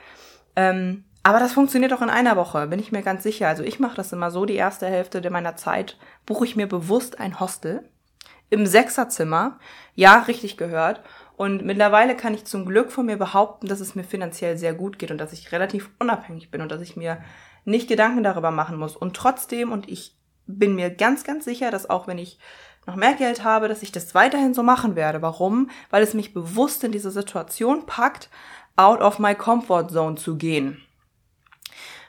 Ähm, 0.57 1.05
aber 1.23 1.39
das 1.39 1.53
funktioniert 1.53 1.93
auch 1.93 2.01
in 2.01 2.09
einer 2.09 2.35
Woche, 2.35 2.67
bin 2.67 2.79
ich 2.79 2.91
mir 2.91 3.03
ganz 3.03 3.23
sicher. 3.23 3.47
Also 3.47 3.63
ich 3.63 3.79
mache 3.79 3.95
das 3.95 4.11
immer 4.11 4.31
so, 4.31 4.45
die 4.45 4.55
erste 4.55 4.87
Hälfte 4.87 5.27
meiner 5.29 5.55
Zeit 5.55 5.97
buche 6.25 6.45
ich 6.45 6.55
mir 6.55 6.67
bewusst 6.67 7.19
ein 7.19 7.39
Hostel 7.39 7.87
im 8.49 8.65
Sechserzimmer. 8.65 9.59
Ja, 9.93 10.21
richtig 10.21 10.57
gehört. 10.57 11.01
Und 11.37 11.63
mittlerweile 11.63 12.15
kann 12.15 12.33
ich 12.33 12.45
zum 12.45 12.65
Glück 12.65 12.91
von 12.91 13.05
mir 13.05 13.17
behaupten, 13.17 13.67
dass 13.67 13.79
es 13.79 13.95
mir 13.95 14.03
finanziell 14.03 14.57
sehr 14.57 14.73
gut 14.73 14.97
geht 14.97 15.11
und 15.11 15.19
dass 15.19 15.33
ich 15.33 15.51
relativ 15.51 15.89
unabhängig 15.99 16.49
bin 16.49 16.61
und 16.61 16.71
dass 16.71 16.81
ich 16.81 16.95
mir 16.95 17.19
nicht 17.65 17.87
Gedanken 17.87 18.23
darüber 18.23 18.51
machen 18.51 18.77
muss. 18.77 18.95
Und 18.95 19.15
trotzdem, 19.15 19.71
und 19.71 19.89
ich 19.89 20.15
bin 20.47 20.75
mir 20.75 20.89
ganz, 20.89 21.23
ganz 21.23 21.45
sicher, 21.45 21.69
dass 21.69 21.89
auch 21.89 22.07
wenn 22.07 22.17
ich 22.17 22.39
noch 22.87 22.95
mehr 22.95 23.13
Geld 23.13 23.43
habe, 23.43 23.67
dass 23.67 23.83
ich 23.83 23.91
das 23.91 24.15
weiterhin 24.15 24.55
so 24.55 24.63
machen 24.63 24.95
werde. 24.95 25.21
Warum? 25.21 25.69
Weil 25.91 26.01
es 26.01 26.15
mich 26.15 26.33
bewusst 26.33 26.83
in 26.83 26.91
diese 26.91 27.11
Situation 27.11 27.85
packt, 27.85 28.29
out 28.75 29.01
of 29.01 29.19
my 29.19 29.35
comfort 29.35 29.89
zone 29.89 30.15
zu 30.15 30.35
gehen 30.35 30.81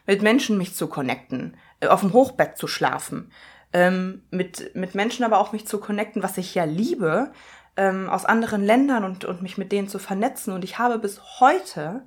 mit 0.06 0.22
Menschen 0.22 0.58
mich 0.58 0.74
zu 0.74 0.86
connecten, 0.86 1.56
äh, 1.80 1.88
auf 1.88 2.00
dem 2.00 2.12
Hochbett 2.12 2.56
zu 2.56 2.66
schlafen, 2.66 3.30
ähm, 3.72 4.22
mit, 4.30 4.74
mit 4.74 4.94
Menschen 4.94 5.24
aber 5.24 5.38
auch 5.38 5.52
mich 5.52 5.66
zu 5.66 5.78
connecten, 5.78 6.22
was 6.22 6.38
ich 6.38 6.54
ja 6.54 6.64
liebe, 6.64 7.32
ähm, 7.76 8.08
aus 8.08 8.24
anderen 8.24 8.64
Ländern 8.64 9.04
und, 9.04 9.24
und 9.24 9.42
mich 9.42 9.58
mit 9.58 9.72
denen 9.72 9.88
zu 9.88 9.98
vernetzen. 9.98 10.52
Und 10.52 10.64
ich 10.64 10.78
habe 10.78 10.98
bis 10.98 11.40
heute, 11.40 12.02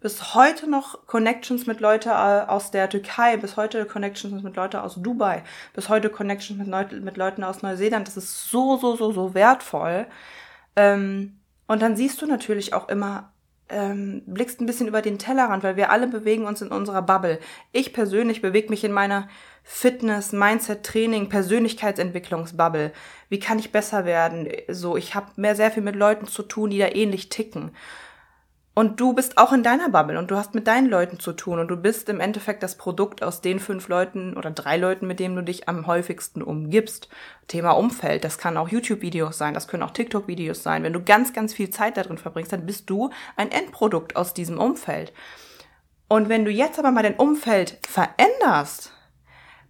bis 0.00 0.34
heute 0.34 0.68
noch 0.68 1.06
Connections 1.06 1.66
mit 1.66 1.80
Leuten 1.80 2.08
äh, 2.08 2.12
aus 2.12 2.70
der 2.70 2.88
Türkei, 2.88 3.36
bis 3.36 3.56
heute 3.56 3.84
Connections 3.86 4.42
mit 4.42 4.56
Leuten 4.56 4.78
aus 4.78 4.96
Dubai, 4.96 5.44
bis 5.74 5.88
heute 5.88 6.10
Connections 6.10 6.58
mit, 6.58 6.68
Leut 6.68 6.92
mit 6.92 7.16
Leuten 7.16 7.44
aus 7.44 7.62
Neuseeland. 7.62 8.08
Das 8.08 8.16
ist 8.16 8.50
so, 8.50 8.76
so, 8.76 8.96
so, 8.96 9.12
so 9.12 9.34
wertvoll. 9.34 10.06
Ähm, 10.74 11.40
und 11.68 11.82
dann 11.82 11.96
siehst 11.96 12.20
du 12.22 12.26
natürlich 12.26 12.74
auch 12.74 12.88
immer 12.88 13.32
ähm, 13.68 14.22
blickst 14.26 14.60
ein 14.60 14.66
bisschen 14.66 14.88
über 14.88 15.02
den 15.02 15.18
Tellerrand, 15.18 15.62
weil 15.62 15.76
wir 15.76 15.90
alle 15.90 16.06
bewegen 16.06 16.46
uns 16.46 16.62
in 16.62 16.68
unserer 16.68 17.02
Bubble. 17.02 17.38
Ich 17.72 17.92
persönlich 17.92 18.42
bewege 18.42 18.70
mich 18.70 18.84
in 18.84 18.92
meiner 18.92 19.28
Fitness, 19.62 20.32
Mindset, 20.32 20.84
Training, 20.84 21.28
Persönlichkeitsentwicklungsbubble. 21.28 22.92
Wie 23.28 23.38
kann 23.38 23.58
ich 23.58 23.72
besser 23.72 24.04
werden? 24.04 24.48
So, 24.68 24.96
ich 24.96 25.14
habe 25.14 25.26
mehr 25.36 25.54
sehr 25.54 25.70
viel 25.70 25.82
mit 25.82 25.96
Leuten 25.96 26.26
zu 26.26 26.42
tun, 26.42 26.70
die 26.70 26.78
da 26.78 26.88
ähnlich 26.88 27.28
ticken. 27.28 27.72
Und 28.78 29.00
du 29.00 29.12
bist 29.12 29.38
auch 29.38 29.52
in 29.52 29.64
deiner 29.64 29.88
Bubble 29.88 30.20
und 30.20 30.30
du 30.30 30.36
hast 30.36 30.54
mit 30.54 30.68
deinen 30.68 30.88
Leuten 30.88 31.18
zu 31.18 31.32
tun 31.32 31.58
und 31.58 31.66
du 31.66 31.76
bist 31.76 32.08
im 32.08 32.20
Endeffekt 32.20 32.62
das 32.62 32.76
Produkt 32.76 33.24
aus 33.24 33.40
den 33.40 33.58
fünf 33.58 33.88
Leuten 33.88 34.36
oder 34.36 34.52
drei 34.52 34.76
Leuten, 34.76 35.08
mit 35.08 35.18
denen 35.18 35.34
du 35.34 35.42
dich 35.42 35.68
am 35.68 35.88
häufigsten 35.88 36.42
umgibst. 36.42 37.08
Thema 37.48 37.72
Umfeld, 37.72 38.22
das 38.22 38.38
kann 38.38 38.56
auch 38.56 38.68
YouTube-Videos 38.68 39.36
sein, 39.36 39.52
das 39.52 39.66
können 39.66 39.82
auch 39.82 39.90
TikTok-Videos 39.90 40.62
sein. 40.62 40.84
Wenn 40.84 40.92
du 40.92 41.02
ganz, 41.02 41.32
ganz 41.32 41.54
viel 41.54 41.70
Zeit 41.70 41.96
darin 41.96 42.18
verbringst, 42.18 42.52
dann 42.52 42.66
bist 42.66 42.88
du 42.88 43.10
ein 43.34 43.50
Endprodukt 43.50 44.14
aus 44.14 44.32
diesem 44.32 44.60
Umfeld. 44.60 45.12
Und 46.06 46.28
wenn 46.28 46.44
du 46.44 46.52
jetzt 46.52 46.78
aber 46.78 46.92
mal 46.92 47.02
dein 47.02 47.16
Umfeld 47.16 47.78
veränderst, 47.84 48.92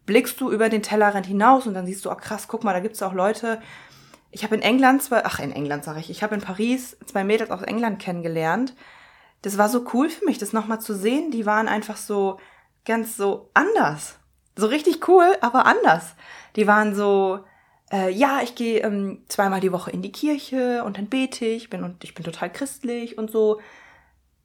blickst 0.04 0.38
du 0.38 0.52
über 0.52 0.68
den 0.68 0.82
Tellerrand 0.82 1.24
hinaus 1.24 1.66
und 1.66 1.72
dann 1.72 1.86
siehst 1.86 2.04
du, 2.04 2.10
oh 2.10 2.14
krass, 2.14 2.46
guck 2.46 2.62
mal, 2.62 2.74
da 2.74 2.80
gibt's 2.80 3.02
auch 3.02 3.14
Leute, 3.14 3.62
ich 4.30 4.44
habe 4.44 4.54
in 4.54 4.60
England 4.60 5.02
zwei, 5.02 5.24
ach 5.24 5.38
in 5.38 5.52
England 5.52 5.84
sage 5.84 6.00
ich, 6.00 6.10
ich 6.10 6.22
habe 6.22 6.34
in 6.34 6.42
Paris 6.42 6.98
zwei 7.06 7.24
Mädels 7.24 7.50
aus 7.50 7.62
England 7.62 8.00
kennengelernt, 8.00 8.74
das 9.42 9.58
war 9.58 9.68
so 9.68 9.86
cool 9.92 10.08
für 10.08 10.24
mich, 10.24 10.38
das 10.38 10.52
nochmal 10.52 10.80
zu 10.80 10.94
sehen. 10.94 11.30
Die 11.30 11.46
waren 11.46 11.68
einfach 11.68 11.96
so 11.96 12.38
ganz 12.84 13.16
so 13.16 13.50
anders. 13.54 14.18
So 14.56 14.66
richtig 14.66 15.06
cool, 15.08 15.36
aber 15.40 15.66
anders. 15.66 16.14
Die 16.56 16.66
waren 16.66 16.94
so, 16.94 17.40
äh, 17.92 18.10
ja, 18.10 18.40
ich 18.42 18.54
gehe 18.54 18.80
ähm, 18.80 19.22
zweimal 19.28 19.60
die 19.60 19.72
Woche 19.72 19.90
in 19.90 20.02
die 20.02 20.12
Kirche 20.12 20.82
und 20.84 20.98
dann 20.98 21.06
bete 21.06 21.44
ich, 21.44 21.70
bin 21.70 21.84
und 21.84 22.02
ich 22.02 22.14
bin 22.14 22.24
total 22.24 22.52
christlich 22.52 23.16
und 23.18 23.30
so. 23.30 23.60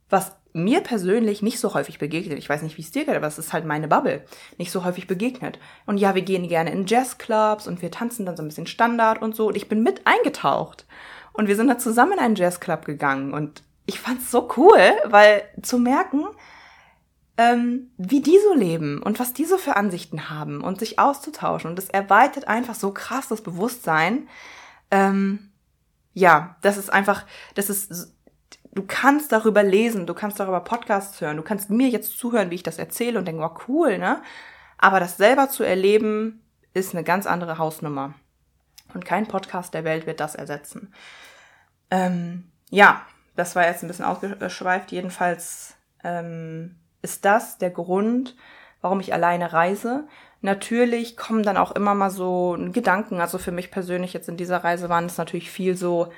Was 0.10 0.34
mir 0.54 0.82
persönlich 0.82 1.42
nicht 1.42 1.60
so 1.60 1.74
häufig 1.74 1.98
begegnet. 1.98 2.38
Ich 2.38 2.48
weiß 2.48 2.62
nicht, 2.62 2.78
wie 2.78 2.84
es 2.84 2.92
dir 2.92 3.06
geht, 3.06 3.16
aber 3.16 3.26
es 3.26 3.40
ist 3.40 3.54
halt 3.54 3.66
meine 3.66 3.88
Bubble. 3.88 4.24
Nicht 4.60 4.72
so 4.72 4.86
häufig 4.86 5.08
begegnet. 5.08 5.58
Und 5.88 5.98
ja, 5.98 6.14
wir 6.14 6.22
gehen 6.22 6.48
gerne 6.48 6.72
in 6.72 6.86
Jazzclubs 6.86 7.68
und 7.68 7.82
wir 7.82 7.90
tanzen 7.90 8.26
dann 8.28 8.38
so 8.38 8.44
ein 8.44 8.48
bisschen 8.48 8.68
Standard 8.68 9.20
und 9.22 9.36
so. 9.36 9.48
Und 9.48 9.58
ich 9.58 9.68
bin 9.68 9.82
mit 9.82 10.06
eingetaucht. 10.06 10.86
Und 11.34 11.48
wir 11.48 11.56
sind 11.56 11.68
da 11.68 11.80
zusammen 11.80 12.14
in 12.14 12.20
einen 12.20 12.36
Jazzclub 12.36 12.86
gegangen 12.86 13.34
und 13.34 13.64
ich 13.86 14.00
fand's 14.00 14.32
so 14.32 14.50
cool, 14.58 14.80
weil 15.06 15.44
zu 15.62 15.78
merken, 15.78 16.26
ähm, 17.38 17.92
wie 17.98 18.22
die 18.22 18.38
so 18.40 18.54
leben 18.54 19.02
und 19.02 19.20
was 19.20 19.34
die 19.34 19.46
so 19.46 19.58
für 19.58 19.76
Ansichten 19.76 20.30
haben 20.30 20.62
und 20.62 20.80
sich 20.80 21.00
auszutauschen. 21.00 21.70
Und 21.70 21.78
das 21.78 21.90
erweitert 21.90 22.48
einfach 22.48 22.76
so 22.76 22.92
krass 22.92 23.28
das 23.28 23.42
Bewusstsein. 23.42 24.28
Ähm, 24.92 25.52
ja, 26.14 26.56
das 26.62 26.78
ist 26.78 26.94
einfach, 26.94 27.26
das 27.56 27.70
ist, 27.70 28.14
du 28.72 28.84
kannst 28.86 29.32
darüber 29.32 29.64
lesen, 29.64 30.06
du 30.06 30.14
kannst 30.14 30.40
darüber 30.40 30.60
Podcasts 30.60 31.20
hören, 31.22 31.38
du 31.38 31.44
kannst 31.44 31.70
mir 31.70 31.90
jetzt 31.90 32.18
zuhören, 32.18 32.52
wie 32.52 32.56
ich 32.56 32.64
das 32.64 32.78
erzähle 32.78 33.18
und 33.18 33.26
denken, 33.26 33.44
oh 33.44 33.58
cool, 33.68 33.98
ne? 33.98 34.22
Aber 34.78 35.00
das 35.00 35.18
selber 35.18 35.50
zu 35.50 35.64
erleben, 35.64 36.44
ist 36.74 36.94
eine 36.94 37.04
ganz 37.04 37.26
andere 37.26 37.58
Hausnummer. 37.58 38.14
Und 38.94 39.06
kein 39.06 39.28
Podcast 39.28 39.74
der 39.74 39.84
Welt 39.84 40.06
wird 40.06 40.20
das 40.20 40.36
ersetzen. 40.36 40.94
Ähm, 41.90 42.52
ja, 42.70 43.06
das 43.36 43.56
war 43.56 43.66
jetzt 43.66 43.84
ein 43.84 43.88
bisschen 43.88 44.06
ausgeschweift. 44.06 44.92
Jedenfalls 44.92 45.76
ähm, 46.04 46.76
ist 47.02 47.26
das 47.26 47.58
der 47.58 47.72
Grund, 47.72 48.36
warum 48.82 49.00
ich 49.00 49.14
alleine 49.14 49.54
reise. 49.54 50.08
Natürlich 50.42 51.18
kommen 51.18 51.44
dann 51.44 51.58
auch 51.58 51.72
immer 51.72 51.96
mal 51.96 52.10
so 52.10 52.58
Gedanken. 52.72 53.22
Also 53.22 53.38
für 53.38 53.52
mich 53.52 53.72
persönlich 53.72 54.14
jetzt 54.14 54.30
in 54.30 54.38
dieser 54.38 54.64
Reise 54.64 54.90
waren 54.90 55.06
es 55.06 55.18
natürlich 55.18 55.50
viel 55.50 55.76
so, 55.76 56.12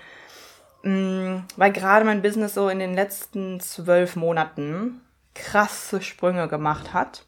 mh, 0.84 0.92
mm, 0.92 1.44
weil 1.56 1.72
gerade 1.72 2.06
mein 2.06 2.22
Business 2.22 2.54
so 2.54 2.70
in 2.70 2.80
den 2.80 2.96
letzten 2.96 3.60
zwölf 3.60 4.16
Monaten 4.16 5.02
krasse 5.34 6.02
Sprünge 6.02 6.48
gemacht 6.48 6.94
hat. 6.94 7.26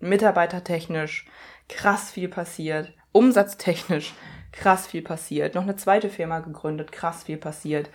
Mitarbeitertechnisch 0.00 1.26
krass 1.68 2.10
viel 2.10 2.28
passiert. 2.28 2.92
Umsatztechnisch 3.12 4.14
krass 4.52 4.86
viel 4.86 5.02
passiert. 5.02 5.54
Noch 5.54 5.62
eine 5.62 5.76
zweite 5.76 6.10
Firma 6.10 6.40
gegründet, 6.40 6.90
krass 6.90 7.24
viel 7.24 7.36
passiert 7.36 7.90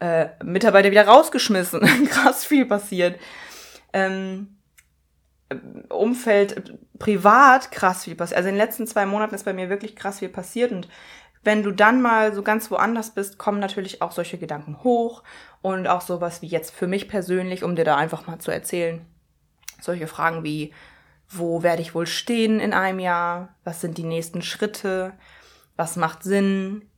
äh, 0.00 0.28
Mitarbeiter 0.42 0.90
wieder 0.90 1.06
rausgeschmissen. 1.06 1.80
Krass 2.08 2.44
viel 2.44 2.66
passiert. 2.66 3.20
Ähm, 3.92 4.56
Umfeld 5.88 6.78
privat 6.98 7.72
krass 7.72 8.04
viel 8.04 8.14
passiert. 8.14 8.36
Also 8.36 8.48
in 8.48 8.54
den 8.54 8.64
letzten 8.64 8.86
zwei 8.86 9.04
Monaten 9.04 9.34
ist 9.34 9.44
bei 9.44 9.52
mir 9.52 9.68
wirklich 9.68 9.96
krass 9.96 10.20
viel 10.20 10.28
passiert 10.28 10.70
und 10.70 10.88
wenn 11.42 11.62
du 11.62 11.70
dann 11.72 12.02
mal 12.02 12.34
so 12.34 12.42
ganz 12.42 12.70
woanders 12.70 13.14
bist, 13.14 13.38
kommen 13.38 13.60
natürlich 13.60 14.02
auch 14.02 14.12
solche 14.12 14.38
Gedanken 14.38 14.82
hoch 14.84 15.22
und 15.62 15.86
auch 15.86 16.02
sowas 16.02 16.42
wie 16.42 16.46
jetzt 16.46 16.70
für 16.70 16.86
mich 16.86 17.08
persönlich, 17.08 17.64
um 17.64 17.76
dir 17.76 17.84
da 17.84 17.96
einfach 17.96 18.26
mal 18.26 18.38
zu 18.38 18.50
erzählen, 18.50 19.04
solche 19.80 20.06
Fragen 20.06 20.44
wie, 20.44 20.74
wo 21.28 21.62
werde 21.62 21.80
ich 21.80 21.94
wohl 21.94 22.06
stehen 22.06 22.60
in 22.60 22.74
einem 22.74 22.98
Jahr? 22.98 23.54
Was 23.64 23.80
sind 23.80 23.96
die 23.96 24.04
nächsten 24.04 24.42
Schritte? 24.42 25.14
Was 25.76 25.96
macht 25.96 26.22
Sinn? 26.22 26.89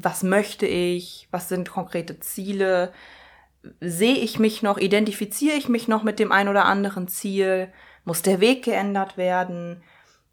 Was 0.00 0.22
möchte 0.22 0.66
ich, 0.66 1.28
was 1.30 1.48
sind 1.48 1.70
konkrete 1.70 2.20
Ziele, 2.20 2.92
sehe 3.80 4.16
ich 4.16 4.38
mich 4.38 4.62
noch, 4.62 4.78
identifiziere 4.78 5.56
ich 5.56 5.68
mich 5.68 5.88
noch 5.88 6.02
mit 6.02 6.18
dem 6.18 6.32
ein 6.32 6.48
oder 6.48 6.64
anderen 6.64 7.08
Ziel, 7.08 7.72
muss 8.04 8.22
der 8.22 8.40
Weg 8.40 8.64
geändert 8.64 9.16
werden. 9.16 9.82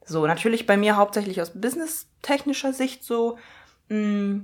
So, 0.03 0.25
natürlich 0.25 0.65
bei 0.65 0.77
mir 0.77 0.95
hauptsächlich 0.95 1.41
aus 1.41 1.51
businesstechnischer 1.53 2.73
Sicht 2.73 3.03
so, 3.03 3.37
mm, 3.89 4.39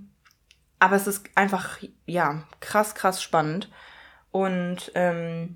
aber 0.80 0.96
es 0.96 1.08
ist 1.08 1.30
einfach, 1.36 1.80
ja, 2.06 2.44
krass, 2.60 2.94
krass 2.94 3.24
spannend. 3.24 3.70
Und 4.32 4.92
ähm, 4.94 5.56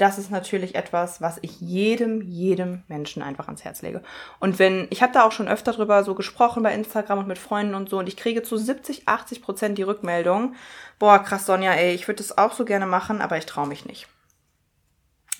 das 0.00 0.18
ist 0.18 0.30
natürlich 0.30 0.74
etwas, 0.74 1.20
was 1.20 1.38
ich 1.42 1.60
jedem, 1.60 2.22
jedem 2.22 2.82
Menschen 2.88 3.22
einfach 3.22 3.46
ans 3.46 3.64
Herz 3.64 3.82
lege. 3.82 4.02
Und 4.38 4.58
wenn, 4.58 4.86
ich 4.90 5.02
habe 5.02 5.12
da 5.12 5.24
auch 5.24 5.32
schon 5.32 5.48
öfter 5.48 5.72
drüber 5.72 6.04
so 6.04 6.14
gesprochen 6.14 6.62
bei 6.62 6.74
Instagram 6.74 7.18
und 7.18 7.28
mit 7.28 7.38
Freunden 7.38 7.74
und 7.74 7.90
so, 7.90 7.98
und 7.98 8.06
ich 8.06 8.16
kriege 8.16 8.42
zu 8.42 8.56
70, 8.56 9.06
80 9.06 9.42
Prozent 9.42 9.78
die 9.78 9.82
Rückmeldung, 9.82 10.54
boah, 10.98 11.18
krass, 11.18 11.46
Sonja, 11.46 11.72
ey, 11.72 11.94
ich 11.94 12.08
würde 12.08 12.18
das 12.18 12.38
auch 12.38 12.52
so 12.52 12.64
gerne 12.64 12.86
machen, 12.86 13.20
aber 13.20 13.36
ich 13.36 13.46
traue 13.46 13.66
mich 13.66 13.84
nicht. 13.84 14.08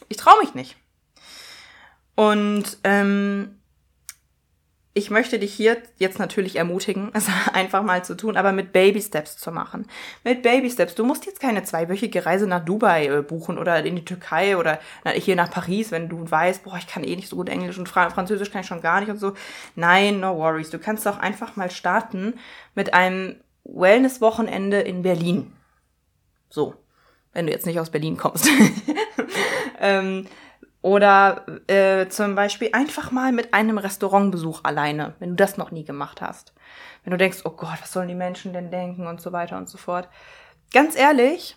Ich 0.09 0.19
traue 0.19 0.39
mich 0.41 0.55
nicht. 0.55 0.77
Und 2.15 2.79
ähm, 2.85 3.60
ich 5.01 5.11
möchte 5.11 5.39
dich 5.39 5.55
hier 5.55 5.79
jetzt 5.97 6.19
natürlich 6.19 6.57
ermutigen, 6.57 7.11
es 7.15 7.27
einfach 7.53 7.83
mal 7.83 8.05
zu 8.05 8.15
tun, 8.17 8.37
aber 8.37 8.53
mit 8.53 8.73
Baby 8.73 9.01
Steps 9.01 9.39
zu 9.39 9.51
machen. 9.51 9.87
Mit 10.25 10.43
Baby 10.43 10.71
Steps. 10.71 10.95
Du 10.95 11.05
musst 11.05 11.25
jetzt 11.25 11.41
keine 11.41 11.65
zweiwöchige 11.65 12.27
Reise 12.27 12.47
nach 12.47 12.65
Dubai 12.65 13.07
äh, 13.07 13.23
buchen 13.23 13.59
oder 13.59 13.83
in 13.85 13.97
die 13.97 14.05
Türkei 14.05 14.57
oder 14.57 14.79
hier 15.15 15.37
nach 15.37 15.51
Paris, 15.51 15.91
wenn 15.91 16.09
du 16.09 16.31
weißt, 16.31 16.65
boah, 16.65 16.77
ich 16.77 16.87
kann 16.87 17.03
eh 17.03 17.17
nicht 17.17 17.29
so 17.29 17.37
gut 17.37 17.49
Englisch 17.49 17.79
und 17.79 17.89
Französisch 17.89 18.51
kann 18.51 18.61
ich 18.61 18.67
schon 18.67 18.83
gar 18.83 19.01
nicht 19.01 19.09
und 19.09 19.19
so. 19.19 19.33
Nein, 19.75 20.21
no 20.21 20.37
worries. 20.37 20.71
Du 20.71 20.79
kannst 20.79 21.09
auch 21.09 21.19
einfach 21.19 21.57
mal 21.57 21.71
starten 21.71 22.35
mit 22.75 22.93
einem 22.93 23.37
Wellness-Wochenende 23.65 24.81
in 24.81 25.03
Berlin. 25.03 25.53
So. 26.51 26.75
Wenn 27.33 27.47
du 27.47 27.53
jetzt 27.53 27.65
nicht 27.65 27.79
aus 27.79 27.91
Berlin 27.91 28.17
kommst. 28.17 28.49
ähm, 29.81 30.27
oder 30.83 31.45
äh, 31.69 32.09
zum 32.09 32.35
Beispiel 32.35 32.71
einfach 32.73 33.11
mal 33.11 33.33
mit 33.33 33.53
einem 33.53 33.79
Restaurantbesuch 33.79 34.61
alleine, 34.63 35.15
wenn 35.19 35.31
du 35.31 35.37
das 35.37 35.59
noch 35.59 35.71
nie 35.71 35.85
gemacht 35.85 36.23
hast. 36.23 36.55
Wenn 37.05 37.11
du 37.11 37.19
denkst, 37.19 37.41
oh 37.45 37.51
Gott, 37.51 37.79
was 37.81 37.93
sollen 37.93 38.09
die 38.09 38.15
Menschen 38.15 38.53
denn 38.53 38.71
denken 38.71 39.07
und 39.07 39.21
so 39.21 39.33
weiter 39.33 39.59
und 39.59 39.69
so 39.69 39.79
fort. 39.79 40.09
Ganz 40.73 40.97
ehrlich, 40.97 41.57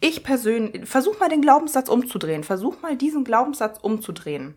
ich 0.00 0.24
persönlich, 0.24 0.88
versuch 0.88 1.18
mal 1.20 1.28
den 1.28 1.42
Glaubenssatz 1.42 1.88
umzudrehen. 1.88 2.44
Versuch 2.44 2.80
mal 2.82 2.96
diesen 2.96 3.24
Glaubenssatz 3.24 3.78
umzudrehen. 3.78 4.54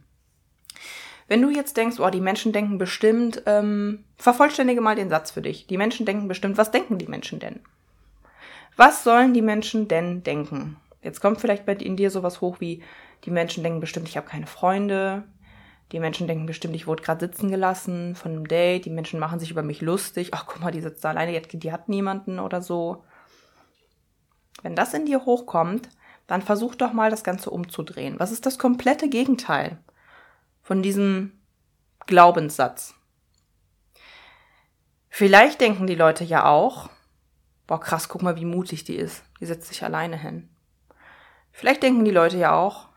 Wenn 1.27 1.41
du 1.41 1.49
jetzt 1.49 1.77
denkst, 1.77 1.99
oh, 1.99 2.09
die 2.09 2.21
Menschen 2.21 2.51
denken 2.51 2.77
bestimmt, 2.77 3.43
ähm, 3.45 4.03
vervollständige 4.17 4.81
mal 4.81 4.95
den 4.95 5.09
Satz 5.09 5.31
für 5.31 5.41
dich. 5.41 5.67
Die 5.67 5.77
Menschen 5.77 6.05
denken 6.05 6.27
bestimmt, 6.27 6.57
was 6.57 6.71
denken 6.71 6.97
die 6.97 7.07
Menschen 7.07 7.39
denn? 7.39 7.61
Was 8.75 9.03
sollen 9.03 9.33
die 9.33 9.41
Menschen 9.41 9.87
denn 9.87 10.23
denken? 10.23 10.77
Jetzt 11.01 11.21
kommt 11.21 11.39
vielleicht 11.39 11.65
bei 11.65 11.73
in 11.73 11.95
dir 11.95 12.09
sowas 12.09 12.41
hoch 12.41 12.59
wie, 12.59 12.81
die 13.25 13.31
Menschen 13.31 13.63
denken 13.63 13.79
bestimmt, 13.79 14.07
ich 14.09 14.17
habe 14.17 14.27
keine 14.27 14.47
Freunde. 14.47 15.23
Die 15.91 15.99
Menschen 15.99 16.27
denken 16.27 16.45
bestimmt, 16.45 16.75
ich 16.75 16.87
wurde 16.87 17.03
gerade 17.03 17.25
sitzen 17.25 17.49
gelassen 17.49 18.15
von 18.15 18.31
einem 18.31 18.47
Date. 18.47 18.85
Die 18.85 18.89
Menschen 18.89 19.19
machen 19.19 19.39
sich 19.39 19.51
über 19.51 19.63
mich 19.63 19.81
lustig. 19.81 20.29
Ach, 20.33 20.45
guck 20.47 20.61
mal, 20.61 20.71
die 20.71 20.81
sitzt 20.81 21.03
da 21.03 21.09
alleine, 21.09 21.39
die 21.39 21.71
hat 21.71 21.87
niemanden 21.87 22.39
oder 22.39 22.61
so. 22.61 23.03
Wenn 24.61 24.75
das 24.75 24.93
in 24.93 25.05
dir 25.05 25.25
hochkommt, 25.25 25.89
dann 26.25 26.41
versuch 26.41 26.75
doch 26.75 26.93
mal 26.93 27.09
das 27.09 27.23
Ganze 27.23 27.49
umzudrehen. 27.49 28.19
Was 28.19 28.31
ist 28.31 28.45
das 28.45 28.57
komplette 28.57 29.09
Gegenteil 29.09 29.77
von 30.61 30.81
diesem 30.81 31.33
Glaubenssatz? 32.07 32.95
Vielleicht 35.09 35.61
denken 35.61 35.85
die 35.85 35.95
Leute 35.95 36.23
ja 36.23 36.45
auch, 36.45 36.89
boah 37.67 37.79
krass, 37.79 38.09
guck 38.09 38.23
mal, 38.23 38.35
wie 38.35 38.45
mutig 38.45 38.83
die 38.83 38.95
ist. 38.95 39.23
Die 39.39 39.45
setzt 39.45 39.67
sich 39.67 39.83
alleine 39.83 40.17
hin. 40.17 40.49
Vielleicht 41.51 41.83
denken 41.83 42.03
die 42.03 42.11
Leute 42.11 42.37
ja 42.37 42.55
auch, 42.55 42.89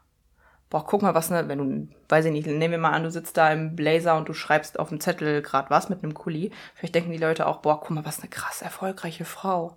boah, 0.70 0.84
guck 0.84 1.02
mal, 1.02 1.14
was 1.14 1.30
ne, 1.30 1.48
wenn 1.48 1.58
du, 1.58 1.88
weiß 2.08 2.24
ich 2.26 2.32
nicht, 2.32 2.46
nehmen 2.46 2.72
wir 2.72 2.78
mal 2.78 2.92
an, 2.92 3.04
du 3.04 3.10
sitzt 3.10 3.36
da 3.36 3.52
im 3.52 3.76
Blazer 3.76 4.16
und 4.16 4.28
du 4.28 4.34
schreibst 4.34 4.78
auf 4.78 4.88
dem 4.88 5.00
Zettel 5.00 5.42
gerade 5.42 5.70
was 5.70 5.88
mit 5.88 6.02
einem 6.02 6.14
Kuli. 6.14 6.50
Vielleicht 6.74 6.94
denken 6.94 7.12
die 7.12 7.18
Leute 7.18 7.46
auch, 7.46 7.58
boah, 7.58 7.80
guck 7.80 7.90
mal, 7.90 8.04
was 8.04 8.20
eine 8.20 8.28
krass 8.28 8.62
erfolgreiche 8.62 9.24
Frau. 9.24 9.76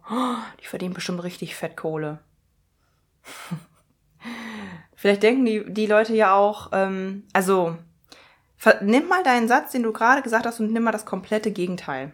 Die 0.62 0.68
verdient 0.68 0.94
bestimmt 0.94 1.24
richtig 1.24 1.56
Fettkohle. 1.56 2.20
Vielleicht 4.96 5.24
denken 5.24 5.46
die, 5.46 5.64
die 5.72 5.86
Leute 5.86 6.14
ja 6.14 6.34
auch, 6.34 6.72
ähm, 6.74 7.24
also 7.32 7.78
Nimm 8.82 9.08
mal 9.08 9.24
deinen 9.24 9.48
Satz, 9.48 9.72
den 9.72 9.84
du 9.84 9.94
gerade 9.94 10.22
gesagt 10.22 10.46
hast, 10.46 10.60
und 10.60 10.72
nimm 10.72 10.84
mal 10.84 10.92
das 10.92 11.06
komplette 11.06 11.52
Gegenteil. 11.52 12.12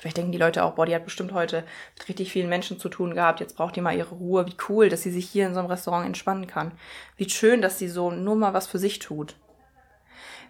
Vielleicht 0.00 0.16
denken 0.16 0.32
die 0.32 0.38
Leute 0.38 0.64
auch, 0.64 0.76
boah, 0.76 0.86
die 0.86 0.94
hat 0.94 1.04
bestimmt 1.04 1.34
heute 1.34 1.62
mit 1.98 2.08
richtig 2.08 2.32
vielen 2.32 2.48
Menschen 2.48 2.78
zu 2.78 2.88
tun 2.88 3.12
gehabt, 3.12 3.40
jetzt 3.40 3.56
braucht 3.56 3.76
die 3.76 3.82
mal 3.82 3.94
ihre 3.94 4.14
Ruhe. 4.14 4.46
Wie 4.46 4.56
cool, 4.70 4.88
dass 4.88 5.02
sie 5.02 5.10
sich 5.10 5.28
hier 5.28 5.46
in 5.46 5.52
so 5.52 5.60
einem 5.60 5.68
Restaurant 5.68 6.06
entspannen 6.06 6.46
kann. 6.46 6.72
Wie 7.18 7.28
schön, 7.28 7.60
dass 7.60 7.78
sie 7.78 7.88
so 7.88 8.10
nur 8.10 8.34
mal 8.34 8.54
was 8.54 8.66
für 8.66 8.78
sich 8.78 8.98
tut. 8.98 9.36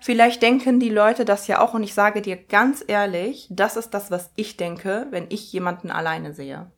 Vielleicht 0.01 0.41
denken 0.41 0.79
die 0.79 0.89
Leute 0.89 1.25
das 1.25 1.49
ja 1.49 1.61
auch 1.61 1.75
und 1.75 1.83
ich 1.83 1.95
sage 1.95 2.23
dir 2.23 2.37
ganz 2.37 2.85
ehrlich, 2.87 3.49
das 3.51 3.77
ist 3.77 3.91
das, 3.91 4.13
was 4.13 4.31
ich 4.37 4.57
denke, 4.57 5.09
wenn 5.11 5.27
ich 5.31 5.53
jemanden 5.53 5.91
alleine 5.91 6.33
sehe. 6.33 6.71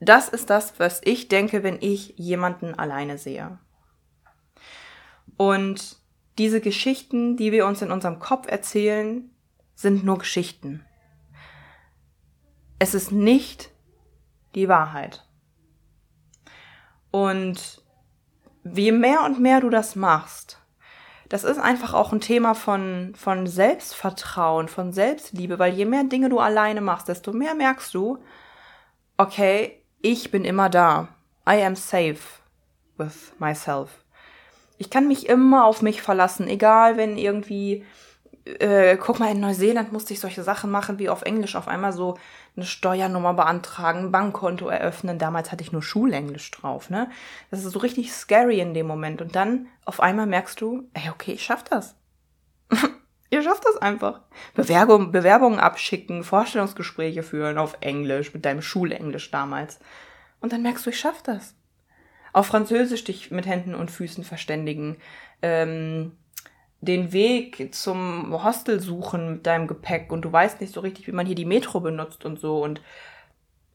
Das 0.00 0.28
ist 0.28 0.50
das, 0.50 0.80
was 0.80 1.00
ich 1.04 1.28
denke, 1.28 1.62
wenn 1.62 1.78
ich 1.80 2.14
jemanden 2.16 2.74
alleine 2.74 3.18
sehe. 3.18 3.60
Und 5.36 5.96
diese 6.38 6.60
Geschichten, 6.60 7.36
die 7.36 7.52
wir 7.52 7.66
uns 7.66 7.82
in 7.82 7.92
unserem 7.92 8.18
Kopf 8.18 8.48
erzählen, 8.48 9.30
sind 9.80 10.04
nur 10.04 10.18
Geschichten. 10.18 10.84
Es 12.78 12.92
ist 12.92 13.12
nicht 13.12 13.70
die 14.54 14.68
Wahrheit. 14.68 15.26
Und 17.10 17.82
je 18.62 18.92
mehr 18.92 19.22
und 19.24 19.40
mehr 19.40 19.60
du 19.60 19.70
das 19.70 19.96
machst, 19.96 20.58
das 21.30 21.44
ist 21.44 21.58
einfach 21.58 21.94
auch 21.94 22.12
ein 22.12 22.20
Thema 22.20 22.54
von, 22.54 23.14
von 23.16 23.46
Selbstvertrauen, 23.46 24.68
von 24.68 24.92
Selbstliebe, 24.92 25.58
weil 25.58 25.72
je 25.72 25.86
mehr 25.86 26.04
Dinge 26.04 26.28
du 26.28 26.40
alleine 26.40 26.82
machst, 26.82 27.08
desto 27.08 27.32
mehr 27.32 27.54
merkst 27.54 27.94
du, 27.94 28.18
okay, 29.16 29.82
ich 30.02 30.30
bin 30.30 30.44
immer 30.44 30.68
da. 30.68 31.08
I 31.48 31.62
am 31.62 31.74
safe 31.74 32.18
with 32.98 33.32
myself. 33.38 34.04
Ich 34.76 34.90
kann 34.90 35.08
mich 35.08 35.28
immer 35.28 35.64
auf 35.64 35.80
mich 35.80 36.02
verlassen, 36.02 36.48
egal 36.48 36.98
wenn 36.98 37.16
irgendwie 37.16 37.86
äh, 38.44 38.96
guck 38.96 39.18
mal, 39.18 39.30
in 39.30 39.40
Neuseeland 39.40 39.92
musste 39.92 40.12
ich 40.12 40.20
solche 40.20 40.42
Sachen 40.42 40.70
machen, 40.70 40.98
wie 40.98 41.08
auf 41.08 41.22
Englisch 41.22 41.56
auf 41.56 41.68
einmal 41.68 41.92
so 41.92 42.18
eine 42.56 42.64
Steuernummer 42.64 43.34
beantragen, 43.34 44.10
Bankkonto 44.10 44.68
eröffnen. 44.68 45.18
Damals 45.18 45.52
hatte 45.52 45.62
ich 45.62 45.72
nur 45.72 45.82
Schulenglisch 45.82 46.50
drauf, 46.50 46.90
ne? 46.90 47.10
Das 47.50 47.64
ist 47.64 47.72
so 47.72 47.78
richtig 47.78 48.12
scary 48.12 48.60
in 48.60 48.74
dem 48.74 48.86
Moment. 48.86 49.20
Und 49.22 49.36
dann 49.36 49.68
auf 49.84 50.00
einmal 50.00 50.26
merkst 50.26 50.60
du, 50.60 50.88
ey, 50.94 51.10
okay, 51.10 51.32
ich 51.32 51.42
schaff 51.42 51.64
das. 51.64 51.96
Ihr 53.30 53.42
schafft 53.42 53.64
das 53.64 53.76
einfach. 53.76 54.22
Bewerbung, 54.54 55.12
Bewerbungen 55.12 55.60
abschicken, 55.60 56.24
Vorstellungsgespräche 56.24 57.22
führen 57.22 57.58
auf 57.58 57.76
Englisch, 57.80 58.34
mit 58.34 58.44
deinem 58.44 58.62
Schulenglisch 58.62 59.30
damals. 59.30 59.78
Und 60.40 60.52
dann 60.52 60.62
merkst 60.62 60.84
du, 60.84 60.90
ich 60.90 60.98
schaff 60.98 61.22
das. 61.22 61.54
Auf 62.32 62.46
Französisch 62.46 63.04
dich 63.04 63.30
mit 63.30 63.46
Händen 63.46 63.74
und 63.74 63.90
Füßen 63.90 64.24
verständigen. 64.24 64.96
Ähm, 65.42 66.12
den 66.80 67.12
Weg 67.12 67.74
zum 67.74 68.32
Hostel 68.42 68.80
suchen 68.80 69.34
mit 69.34 69.46
deinem 69.46 69.66
Gepäck 69.66 70.12
und 70.12 70.22
du 70.22 70.32
weißt 70.32 70.60
nicht 70.60 70.72
so 70.72 70.80
richtig, 70.80 71.06
wie 71.06 71.12
man 71.12 71.26
hier 71.26 71.34
die 71.34 71.44
Metro 71.44 71.80
benutzt 71.80 72.24
und 72.24 72.40
so 72.40 72.62
und 72.62 72.80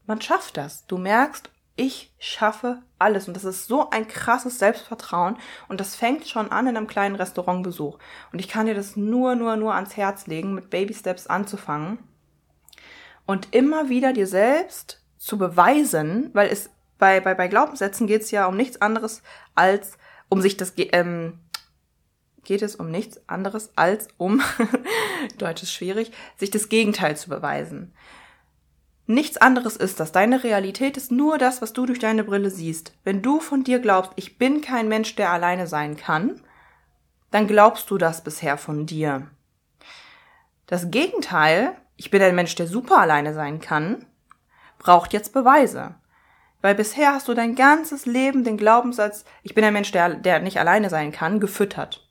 man 0.06 0.20
schafft 0.20 0.56
das. 0.56 0.86
Du 0.86 0.98
merkst, 0.98 1.50
ich 1.76 2.12
schaffe 2.18 2.82
alles 2.98 3.28
und 3.28 3.34
das 3.34 3.44
ist 3.44 3.66
so 3.66 3.90
ein 3.90 4.08
krasses 4.08 4.58
Selbstvertrauen 4.58 5.36
und 5.68 5.80
das 5.80 5.94
fängt 5.94 6.26
schon 6.26 6.50
an 6.50 6.66
in 6.66 6.76
einem 6.76 6.86
kleinen 6.86 7.16
Restaurantbesuch 7.16 7.98
und 8.32 8.38
ich 8.38 8.48
kann 8.48 8.66
dir 8.66 8.74
das 8.74 8.96
nur, 8.96 9.36
nur, 9.36 9.56
nur 9.56 9.74
ans 9.74 9.96
Herz 9.96 10.26
legen, 10.26 10.54
mit 10.54 10.70
Baby 10.70 10.94
Steps 10.94 11.26
anzufangen 11.26 11.98
und 13.26 13.54
immer 13.54 13.88
wieder 13.88 14.12
dir 14.12 14.26
selbst 14.26 15.02
zu 15.18 15.38
beweisen, 15.38 16.30
weil 16.32 16.48
es 16.48 16.70
bei, 16.98 17.20
bei, 17.20 17.34
bei 17.34 17.46
Glaubenssätzen 17.46 18.06
geht 18.06 18.22
es 18.22 18.30
ja 18.30 18.46
um 18.46 18.56
nichts 18.56 18.80
anderes 18.80 19.22
als 19.54 19.98
um 20.28 20.40
sich 20.40 20.56
das 20.56 20.72
ähm, 20.76 21.38
geht 22.46 22.62
es 22.62 22.76
um 22.76 22.90
nichts 22.90 23.20
anderes 23.28 23.70
als 23.76 24.08
um, 24.16 24.40
Deutsch 25.38 25.64
ist 25.64 25.72
schwierig, 25.72 26.12
sich 26.36 26.50
das 26.50 26.70
Gegenteil 26.70 27.16
zu 27.16 27.28
beweisen. 27.28 27.92
Nichts 29.08 29.36
anderes 29.36 29.76
ist 29.76 30.00
das. 30.00 30.12
Deine 30.12 30.42
Realität 30.42 30.96
ist 30.96 31.12
nur 31.12 31.38
das, 31.38 31.60
was 31.60 31.72
du 31.72 31.86
durch 31.86 31.98
deine 31.98 32.24
Brille 32.24 32.50
siehst. 32.50 32.92
Wenn 33.04 33.22
du 33.22 33.40
von 33.40 33.62
dir 33.62 33.78
glaubst, 33.78 34.12
ich 34.16 34.38
bin 34.38 34.62
kein 34.62 34.88
Mensch, 34.88 35.14
der 35.16 35.30
alleine 35.30 35.66
sein 35.66 35.96
kann, 35.96 36.40
dann 37.30 37.46
glaubst 37.46 37.90
du 37.90 37.98
das 37.98 38.24
bisher 38.24 38.56
von 38.56 38.86
dir. 38.86 39.28
Das 40.66 40.90
Gegenteil, 40.90 41.76
ich 41.96 42.10
bin 42.10 42.22
ein 42.22 42.34
Mensch, 42.34 42.54
der 42.54 42.66
super 42.66 42.98
alleine 42.98 43.34
sein 43.34 43.60
kann, 43.60 44.06
braucht 44.78 45.12
jetzt 45.12 45.32
Beweise. 45.32 45.96
Weil 46.62 46.74
bisher 46.74 47.12
hast 47.12 47.28
du 47.28 47.34
dein 47.34 47.54
ganzes 47.54 48.06
Leben 48.06 48.42
den 48.42 48.56
Glaubenssatz, 48.56 49.24
ich 49.42 49.54
bin 49.54 49.64
ein 49.64 49.72
Mensch, 49.72 49.92
der, 49.92 50.14
der 50.14 50.40
nicht 50.40 50.58
alleine 50.58 50.90
sein 50.90 51.12
kann, 51.12 51.38
gefüttert. 51.38 52.05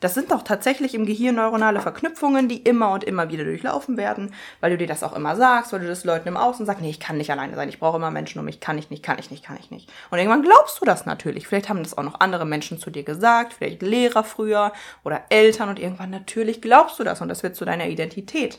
Das 0.00 0.14
sind 0.14 0.30
doch 0.30 0.42
tatsächlich 0.42 0.94
im 0.94 1.06
Gehirn 1.06 1.36
neuronale 1.36 1.80
Verknüpfungen, 1.80 2.48
die 2.48 2.58
immer 2.58 2.92
und 2.92 3.04
immer 3.04 3.30
wieder 3.30 3.44
durchlaufen 3.44 3.96
werden, 3.96 4.34
weil 4.60 4.70
du 4.70 4.78
dir 4.78 4.86
das 4.86 5.02
auch 5.02 5.14
immer 5.14 5.36
sagst, 5.36 5.72
weil 5.72 5.80
du 5.80 5.86
das 5.86 6.04
Leuten 6.04 6.28
im 6.28 6.36
Außen 6.36 6.66
sagst, 6.66 6.82
nee, 6.82 6.90
ich 6.90 7.00
kann 7.00 7.16
nicht 7.16 7.30
alleine 7.30 7.54
sein, 7.54 7.68
ich 7.68 7.78
brauche 7.78 7.96
immer 7.96 8.10
Menschen 8.10 8.38
um 8.38 8.44
mich, 8.44 8.60
kann 8.60 8.78
ich 8.78 8.90
nicht, 8.90 9.02
kann 9.02 9.18
ich 9.18 9.30
nicht, 9.30 9.44
kann 9.44 9.58
ich 9.58 9.70
nicht. 9.70 9.90
Und 10.10 10.18
irgendwann 10.18 10.42
glaubst 10.42 10.80
du 10.80 10.84
das 10.84 11.06
natürlich. 11.06 11.48
Vielleicht 11.48 11.68
haben 11.68 11.82
das 11.82 11.96
auch 11.96 12.02
noch 12.02 12.20
andere 12.20 12.44
Menschen 12.44 12.78
zu 12.78 12.90
dir 12.90 13.02
gesagt, 13.02 13.54
vielleicht 13.54 13.82
Lehrer 13.82 14.24
früher 14.24 14.72
oder 15.04 15.22
Eltern 15.30 15.68
und 15.68 15.78
irgendwann 15.78 16.10
natürlich 16.10 16.60
glaubst 16.60 16.98
du 16.98 17.04
das 17.04 17.20
und 17.20 17.28
das 17.28 17.42
wird 17.42 17.56
zu 17.56 17.64
deiner 17.64 17.86
Identität. 17.86 18.58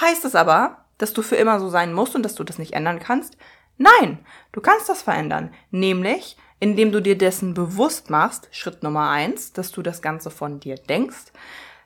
Heißt 0.00 0.24
es 0.24 0.34
aber, 0.34 0.84
dass 0.98 1.12
du 1.12 1.22
für 1.22 1.36
immer 1.36 1.60
so 1.60 1.68
sein 1.68 1.92
musst 1.92 2.14
und 2.14 2.22
dass 2.22 2.34
du 2.34 2.44
das 2.44 2.58
nicht 2.58 2.74
ändern 2.74 2.98
kannst? 2.98 3.36
Nein, 3.78 4.18
du 4.52 4.60
kannst 4.60 4.88
das 4.88 5.02
verändern. 5.02 5.52
Nämlich, 5.70 6.36
indem 6.58 6.92
du 6.92 7.00
dir 7.00 7.18
dessen 7.18 7.54
bewusst 7.54 8.10
machst, 8.10 8.48
Schritt 8.50 8.82
Nummer 8.82 9.10
eins, 9.10 9.52
dass 9.52 9.72
du 9.72 9.82
das 9.82 10.02
Ganze 10.02 10.30
von 10.30 10.60
dir 10.60 10.76
denkst. 10.76 11.32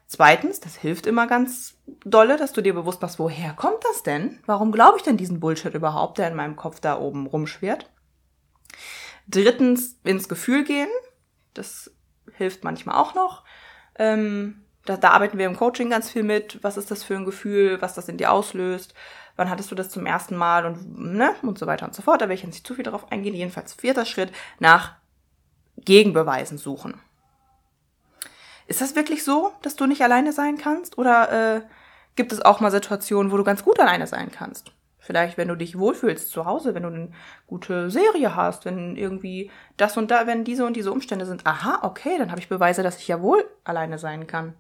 Zweitens, 0.06 0.58
das 0.60 0.76
hilft 0.76 1.06
immer 1.06 1.26
ganz 1.26 1.76
dolle, 2.04 2.36
dass 2.36 2.52
du 2.52 2.62
dir 2.62 2.74
bewusst 2.74 3.00
machst, 3.00 3.18
woher 3.18 3.52
kommt 3.52 3.84
das 3.84 4.02
denn? 4.02 4.40
Warum 4.46 4.72
glaube 4.72 4.98
ich 4.98 5.04
denn 5.04 5.16
diesen 5.16 5.38
Bullshit 5.38 5.74
überhaupt, 5.74 6.18
der 6.18 6.28
in 6.28 6.34
meinem 6.34 6.56
Kopf 6.56 6.80
da 6.80 6.98
oben 6.98 7.26
rumschwirrt? 7.26 7.88
Drittens, 9.28 9.98
ins 10.02 10.28
Gefühl 10.28 10.64
gehen. 10.64 10.88
Das 11.54 11.92
hilft 12.36 12.64
manchmal 12.64 12.96
auch 12.96 13.14
noch. 13.14 13.44
Ähm, 13.98 14.64
da, 14.84 14.96
da 14.96 15.10
arbeiten 15.10 15.38
wir 15.38 15.46
im 15.46 15.56
Coaching 15.56 15.90
ganz 15.90 16.10
viel 16.10 16.24
mit. 16.24 16.58
Was 16.62 16.76
ist 16.76 16.90
das 16.90 17.04
für 17.04 17.14
ein 17.14 17.24
Gefühl, 17.24 17.80
was 17.80 17.94
das 17.94 18.08
in 18.08 18.16
dir 18.16 18.32
auslöst? 18.32 18.94
Wann 19.36 19.50
hattest 19.50 19.70
du 19.70 19.74
das 19.74 19.90
zum 19.90 20.06
ersten 20.06 20.36
Mal 20.36 20.66
und, 20.66 20.98
ne, 20.98 21.34
und 21.42 21.58
so 21.58 21.66
weiter 21.66 21.86
und 21.86 21.94
so 21.94 22.02
fort. 22.02 22.20
Da 22.20 22.28
will 22.28 22.34
ich 22.34 22.42
jetzt 22.42 22.52
nicht 22.52 22.66
zu 22.66 22.74
viel 22.74 22.84
darauf 22.84 23.10
eingehen. 23.10 23.34
Jedenfalls 23.34 23.74
vierter 23.74 24.04
Schritt, 24.04 24.32
nach 24.58 24.94
Gegenbeweisen 25.76 26.58
suchen. 26.58 27.00
Ist 28.66 28.80
das 28.80 28.94
wirklich 28.94 29.24
so, 29.24 29.52
dass 29.62 29.76
du 29.76 29.86
nicht 29.86 30.02
alleine 30.02 30.32
sein 30.32 30.56
kannst? 30.56 30.96
Oder 30.98 31.56
äh, 31.56 31.60
gibt 32.14 32.32
es 32.32 32.40
auch 32.40 32.60
mal 32.60 32.70
Situationen, 32.70 33.32
wo 33.32 33.36
du 33.36 33.44
ganz 33.44 33.64
gut 33.64 33.80
alleine 33.80 34.06
sein 34.06 34.30
kannst? 34.30 34.72
Vielleicht, 34.98 35.38
wenn 35.38 35.48
du 35.48 35.56
dich 35.56 35.78
wohlfühlst 35.78 36.30
zu 36.30 36.44
Hause, 36.44 36.74
wenn 36.74 36.84
du 36.84 36.88
eine 36.90 37.12
gute 37.46 37.90
Serie 37.90 38.36
hast, 38.36 38.66
wenn 38.66 38.94
irgendwie 38.94 39.50
das 39.76 39.96
und 39.96 40.10
da, 40.10 40.26
wenn 40.26 40.44
diese 40.44 40.64
und 40.64 40.76
diese 40.76 40.92
Umstände 40.92 41.26
sind. 41.26 41.46
Aha, 41.46 41.80
okay, 41.82 42.16
dann 42.18 42.30
habe 42.30 42.40
ich 42.40 42.48
Beweise, 42.48 42.82
dass 42.82 42.98
ich 42.98 43.08
ja 43.08 43.20
wohl 43.20 43.44
alleine 43.64 43.98
sein 43.98 44.26
kann. 44.26 44.54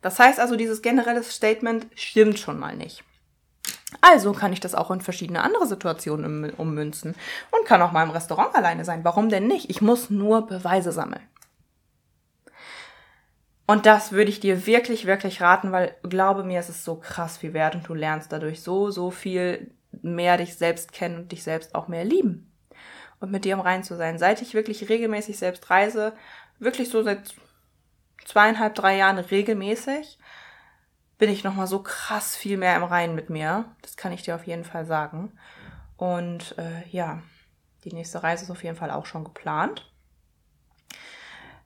Das 0.00 0.18
heißt 0.18 0.40
also, 0.40 0.56
dieses 0.56 0.82
generelle 0.82 1.22
Statement 1.22 1.86
stimmt 1.94 2.38
schon 2.38 2.58
mal 2.58 2.74
nicht. 2.74 3.04
Also 4.00 4.32
kann 4.32 4.52
ich 4.52 4.60
das 4.60 4.74
auch 4.74 4.90
in 4.90 5.00
verschiedene 5.00 5.42
andere 5.42 5.66
Situationen 5.66 6.50
ummünzen 6.50 7.14
und 7.50 7.66
kann 7.66 7.80
auch 7.80 7.92
mal 7.92 8.02
im 8.02 8.10
Restaurant 8.10 8.54
alleine 8.54 8.84
sein. 8.84 9.02
Warum 9.02 9.30
denn 9.30 9.46
nicht? 9.46 9.70
Ich 9.70 9.80
muss 9.80 10.10
nur 10.10 10.46
Beweise 10.46 10.92
sammeln. 10.92 11.22
Und 13.66 13.86
das 13.86 14.12
würde 14.12 14.30
ich 14.30 14.40
dir 14.40 14.66
wirklich, 14.66 15.06
wirklich 15.06 15.40
raten, 15.40 15.72
weil 15.72 15.94
glaube 16.02 16.42
mir, 16.42 16.60
es 16.60 16.70
ist 16.70 16.84
so 16.84 16.96
krass 16.96 17.38
viel 17.38 17.52
wert 17.52 17.74
und 17.74 17.86
du 17.86 17.94
lernst 17.94 18.32
dadurch 18.32 18.62
so, 18.62 18.90
so 18.90 19.10
viel 19.10 19.70
mehr 20.02 20.36
dich 20.36 20.56
selbst 20.56 20.92
kennen 20.92 21.16
und 21.16 21.32
dich 21.32 21.42
selbst 21.42 21.74
auch 21.74 21.88
mehr 21.88 22.04
lieben. 22.04 22.50
Und 23.20 23.30
mit 23.30 23.44
dir 23.44 23.54
im 23.54 23.60
Rein 23.60 23.84
zu 23.84 23.96
sein. 23.96 24.18
Seit 24.18 24.40
ich 24.42 24.54
wirklich 24.54 24.88
regelmäßig 24.88 25.38
selbst 25.38 25.68
reise, 25.70 26.12
wirklich 26.58 26.88
so 26.88 27.02
seit 27.02 27.34
zweieinhalb, 28.24 28.74
drei 28.74 28.96
Jahren 28.96 29.18
regelmäßig, 29.18 30.17
bin 31.18 31.30
ich 31.30 31.44
nochmal 31.44 31.66
so 31.66 31.82
krass 31.82 32.36
viel 32.36 32.56
mehr 32.56 32.76
im 32.76 32.84
Reinen 32.84 33.14
mit 33.14 33.28
mir. 33.28 33.64
Das 33.82 33.96
kann 33.96 34.12
ich 34.12 34.22
dir 34.22 34.34
auf 34.34 34.46
jeden 34.46 34.64
Fall 34.64 34.86
sagen. 34.86 35.32
Und 35.96 36.56
äh, 36.58 36.88
ja, 36.90 37.22
die 37.84 37.92
nächste 37.92 38.22
Reise 38.22 38.44
ist 38.44 38.50
auf 38.50 38.62
jeden 38.62 38.76
Fall 38.76 38.90
auch 38.90 39.06
schon 39.06 39.24
geplant. 39.24 39.90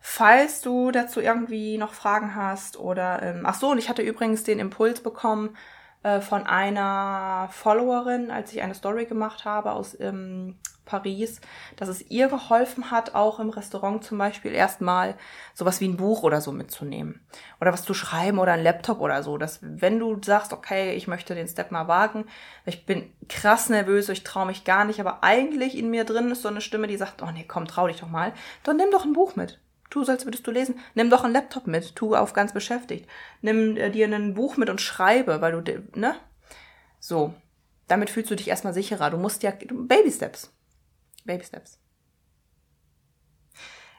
Falls 0.00 0.62
du 0.62 0.90
dazu 0.90 1.20
irgendwie 1.20 1.78
noch 1.78 1.92
Fragen 1.92 2.34
hast 2.34 2.76
oder 2.76 3.22
ähm, 3.22 3.42
ach 3.44 3.54
so, 3.54 3.70
und 3.70 3.78
ich 3.78 3.88
hatte 3.88 4.02
übrigens 4.02 4.42
den 4.42 4.58
Impuls 4.58 5.00
bekommen 5.00 5.56
äh, 6.02 6.20
von 6.20 6.46
einer 6.46 7.48
Followerin, 7.52 8.30
als 8.30 8.52
ich 8.52 8.62
eine 8.62 8.74
Story 8.74 9.04
gemacht 9.04 9.44
habe 9.44 9.72
aus 9.72 9.98
ähm, 10.00 10.58
Paris, 10.92 11.40
dass 11.76 11.88
es 11.88 12.10
ihr 12.10 12.28
geholfen 12.28 12.90
hat, 12.90 13.14
auch 13.14 13.40
im 13.40 13.48
Restaurant 13.48 14.04
zum 14.04 14.18
Beispiel 14.18 14.52
erstmal 14.52 15.14
sowas 15.54 15.80
wie 15.80 15.88
ein 15.88 15.96
Buch 15.96 16.22
oder 16.22 16.42
so 16.42 16.52
mitzunehmen. 16.52 17.26
Oder 17.62 17.72
was 17.72 17.82
zu 17.82 17.94
schreiben 17.94 18.38
oder 18.38 18.52
ein 18.52 18.62
Laptop 18.62 19.00
oder 19.00 19.22
so. 19.22 19.38
Dass 19.38 19.60
wenn 19.62 19.98
du 19.98 20.20
sagst, 20.22 20.52
okay, 20.52 20.92
ich 20.92 21.08
möchte 21.08 21.34
den 21.34 21.48
Step 21.48 21.70
mal 21.70 21.88
wagen, 21.88 22.26
ich 22.66 22.84
bin 22.84 23.10
krass 23.30 23.70
nervös, 23.70 24.10
ich 24.10 24.22
traue 24.22 24.44
mich 24.44 24.64
gar 24.64 24.84
nicht, 24.84 25.00
aber 25.00 25.24
eigentlich 25.24 25.78
in 25.78 25.88
mir 25.88 26.04
drin 26.04 26.30
ist 26.30 26.42
so 26.42 26.48
eine 26.48 26.60
Stimme, 26.60 26.88
die 26.88 26.98
sagt, 26.98 27.22
oh 27.22 27.30
nee, 27.32 27.46
komm, 27.48 27.66
trau 27.66 27.86
dich 27.86 28.00
doch 28.00 28.10
mal, 28.10 28.34
dann 28.62 28.76
nimm 28.76 28.90
doch 28.90 29.06
ein 29.06 29.14
Buch 29.14 29.34
mit. 29.34 29.60
tu, 29.88 30.04
sollst 30.04 30.26
würdest 30.26 30.46
du 30.46 30.50
lesen. 30.50 30.78
Nimm 30.94 31.08
doch 31.08 31.24
einen 31.24 31.32
Laptop 31.32 31.66
mit, 31.66 31.96
tu 31.96 32.14
auf 32.14 32.34
ganz 32.34 32.52
beschäftigt. 32.52 33.08
Nimm 33.40 33.78
äh, 33.78 33.90
dir 33.90 34.06
ein 34.08 34.34
Buch 34.34 34.58
mit 34.58 34.68
und 34.68 34.82
schreibe, 34.82 35.40
weil 35.40 35.52
du, 35.52 35.82
ne? 35.98 36.16
So. 37.00 37.32
Damit 37.88 38.10
fühlst 38.10 38.30
du 38.30 38.36
dich 38.36 38.48
erstmal 38.48 38.72
sicherer. 38.72 39.10
Du 39.10 39.18
musst 39.18 39.42
ja, 39.42 39.50
Baby 39.50 40.10
Steps. 40.10 40.51
Baby 41.24 41.44
Steps. 41.44 41.78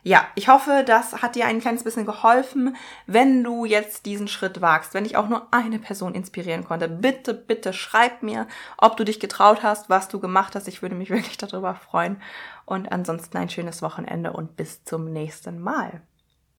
Ja, 0.06 0.28
ich 0.36 0.50
hoffe, 0.50 0.84
das 0.86 1.22
hat 1.22 1.36
dir 1.36 1.46
ein 1.46 1.62
kleines 1.62 1.86
bisschen 1.86 2.06
geholfen. 2.06 2.76
Wenn 3.08 3.42
du 3.42 3.64
jetzt 3.64 4.06
diesen 4.06 4.28
Schritt 4.28 4.60
wagst, 4.60 4.94
wenn 4.94 5.06
ich 5.06 5.16
auch 5.16 5.30
nur 5.30 5.48
eine 5.52 5.80
Person 5.80 6.14
inspirieren 6.14 6.66
konnte, 6.66 6.90
bitte, 6.90 7.34
bitte 7.34 7.72
schreib 7.72 8.22
mir, 8.22 8.48
ob 8.78 8.98
du 8.98 9.06
dich 9.06 9.22
getraut 9.22 9.64
hast, 9.64 9.90
was 9.90 10.10
du 10.10 10.20
gemacht 10.20 10.56
hast. 10.56 10.68
Ich 10.68 10.82
würde 10.82 10.96
mich 10.96 11.10
wirklich 11.12 11.38
darüber 11.38 11.76
freuen. 11.76 12.22
Und 12.66 12.92
ansonsten 12.92 13.38
ein 13.38 13.50
schönes 13.50 13.82
Wochenende 13.82 14.34
und 14.34 14.58
bis 14.58 14.84
zum 14.84 15.06
nächsten 15.06 15.62
Mal. 15.62 16.02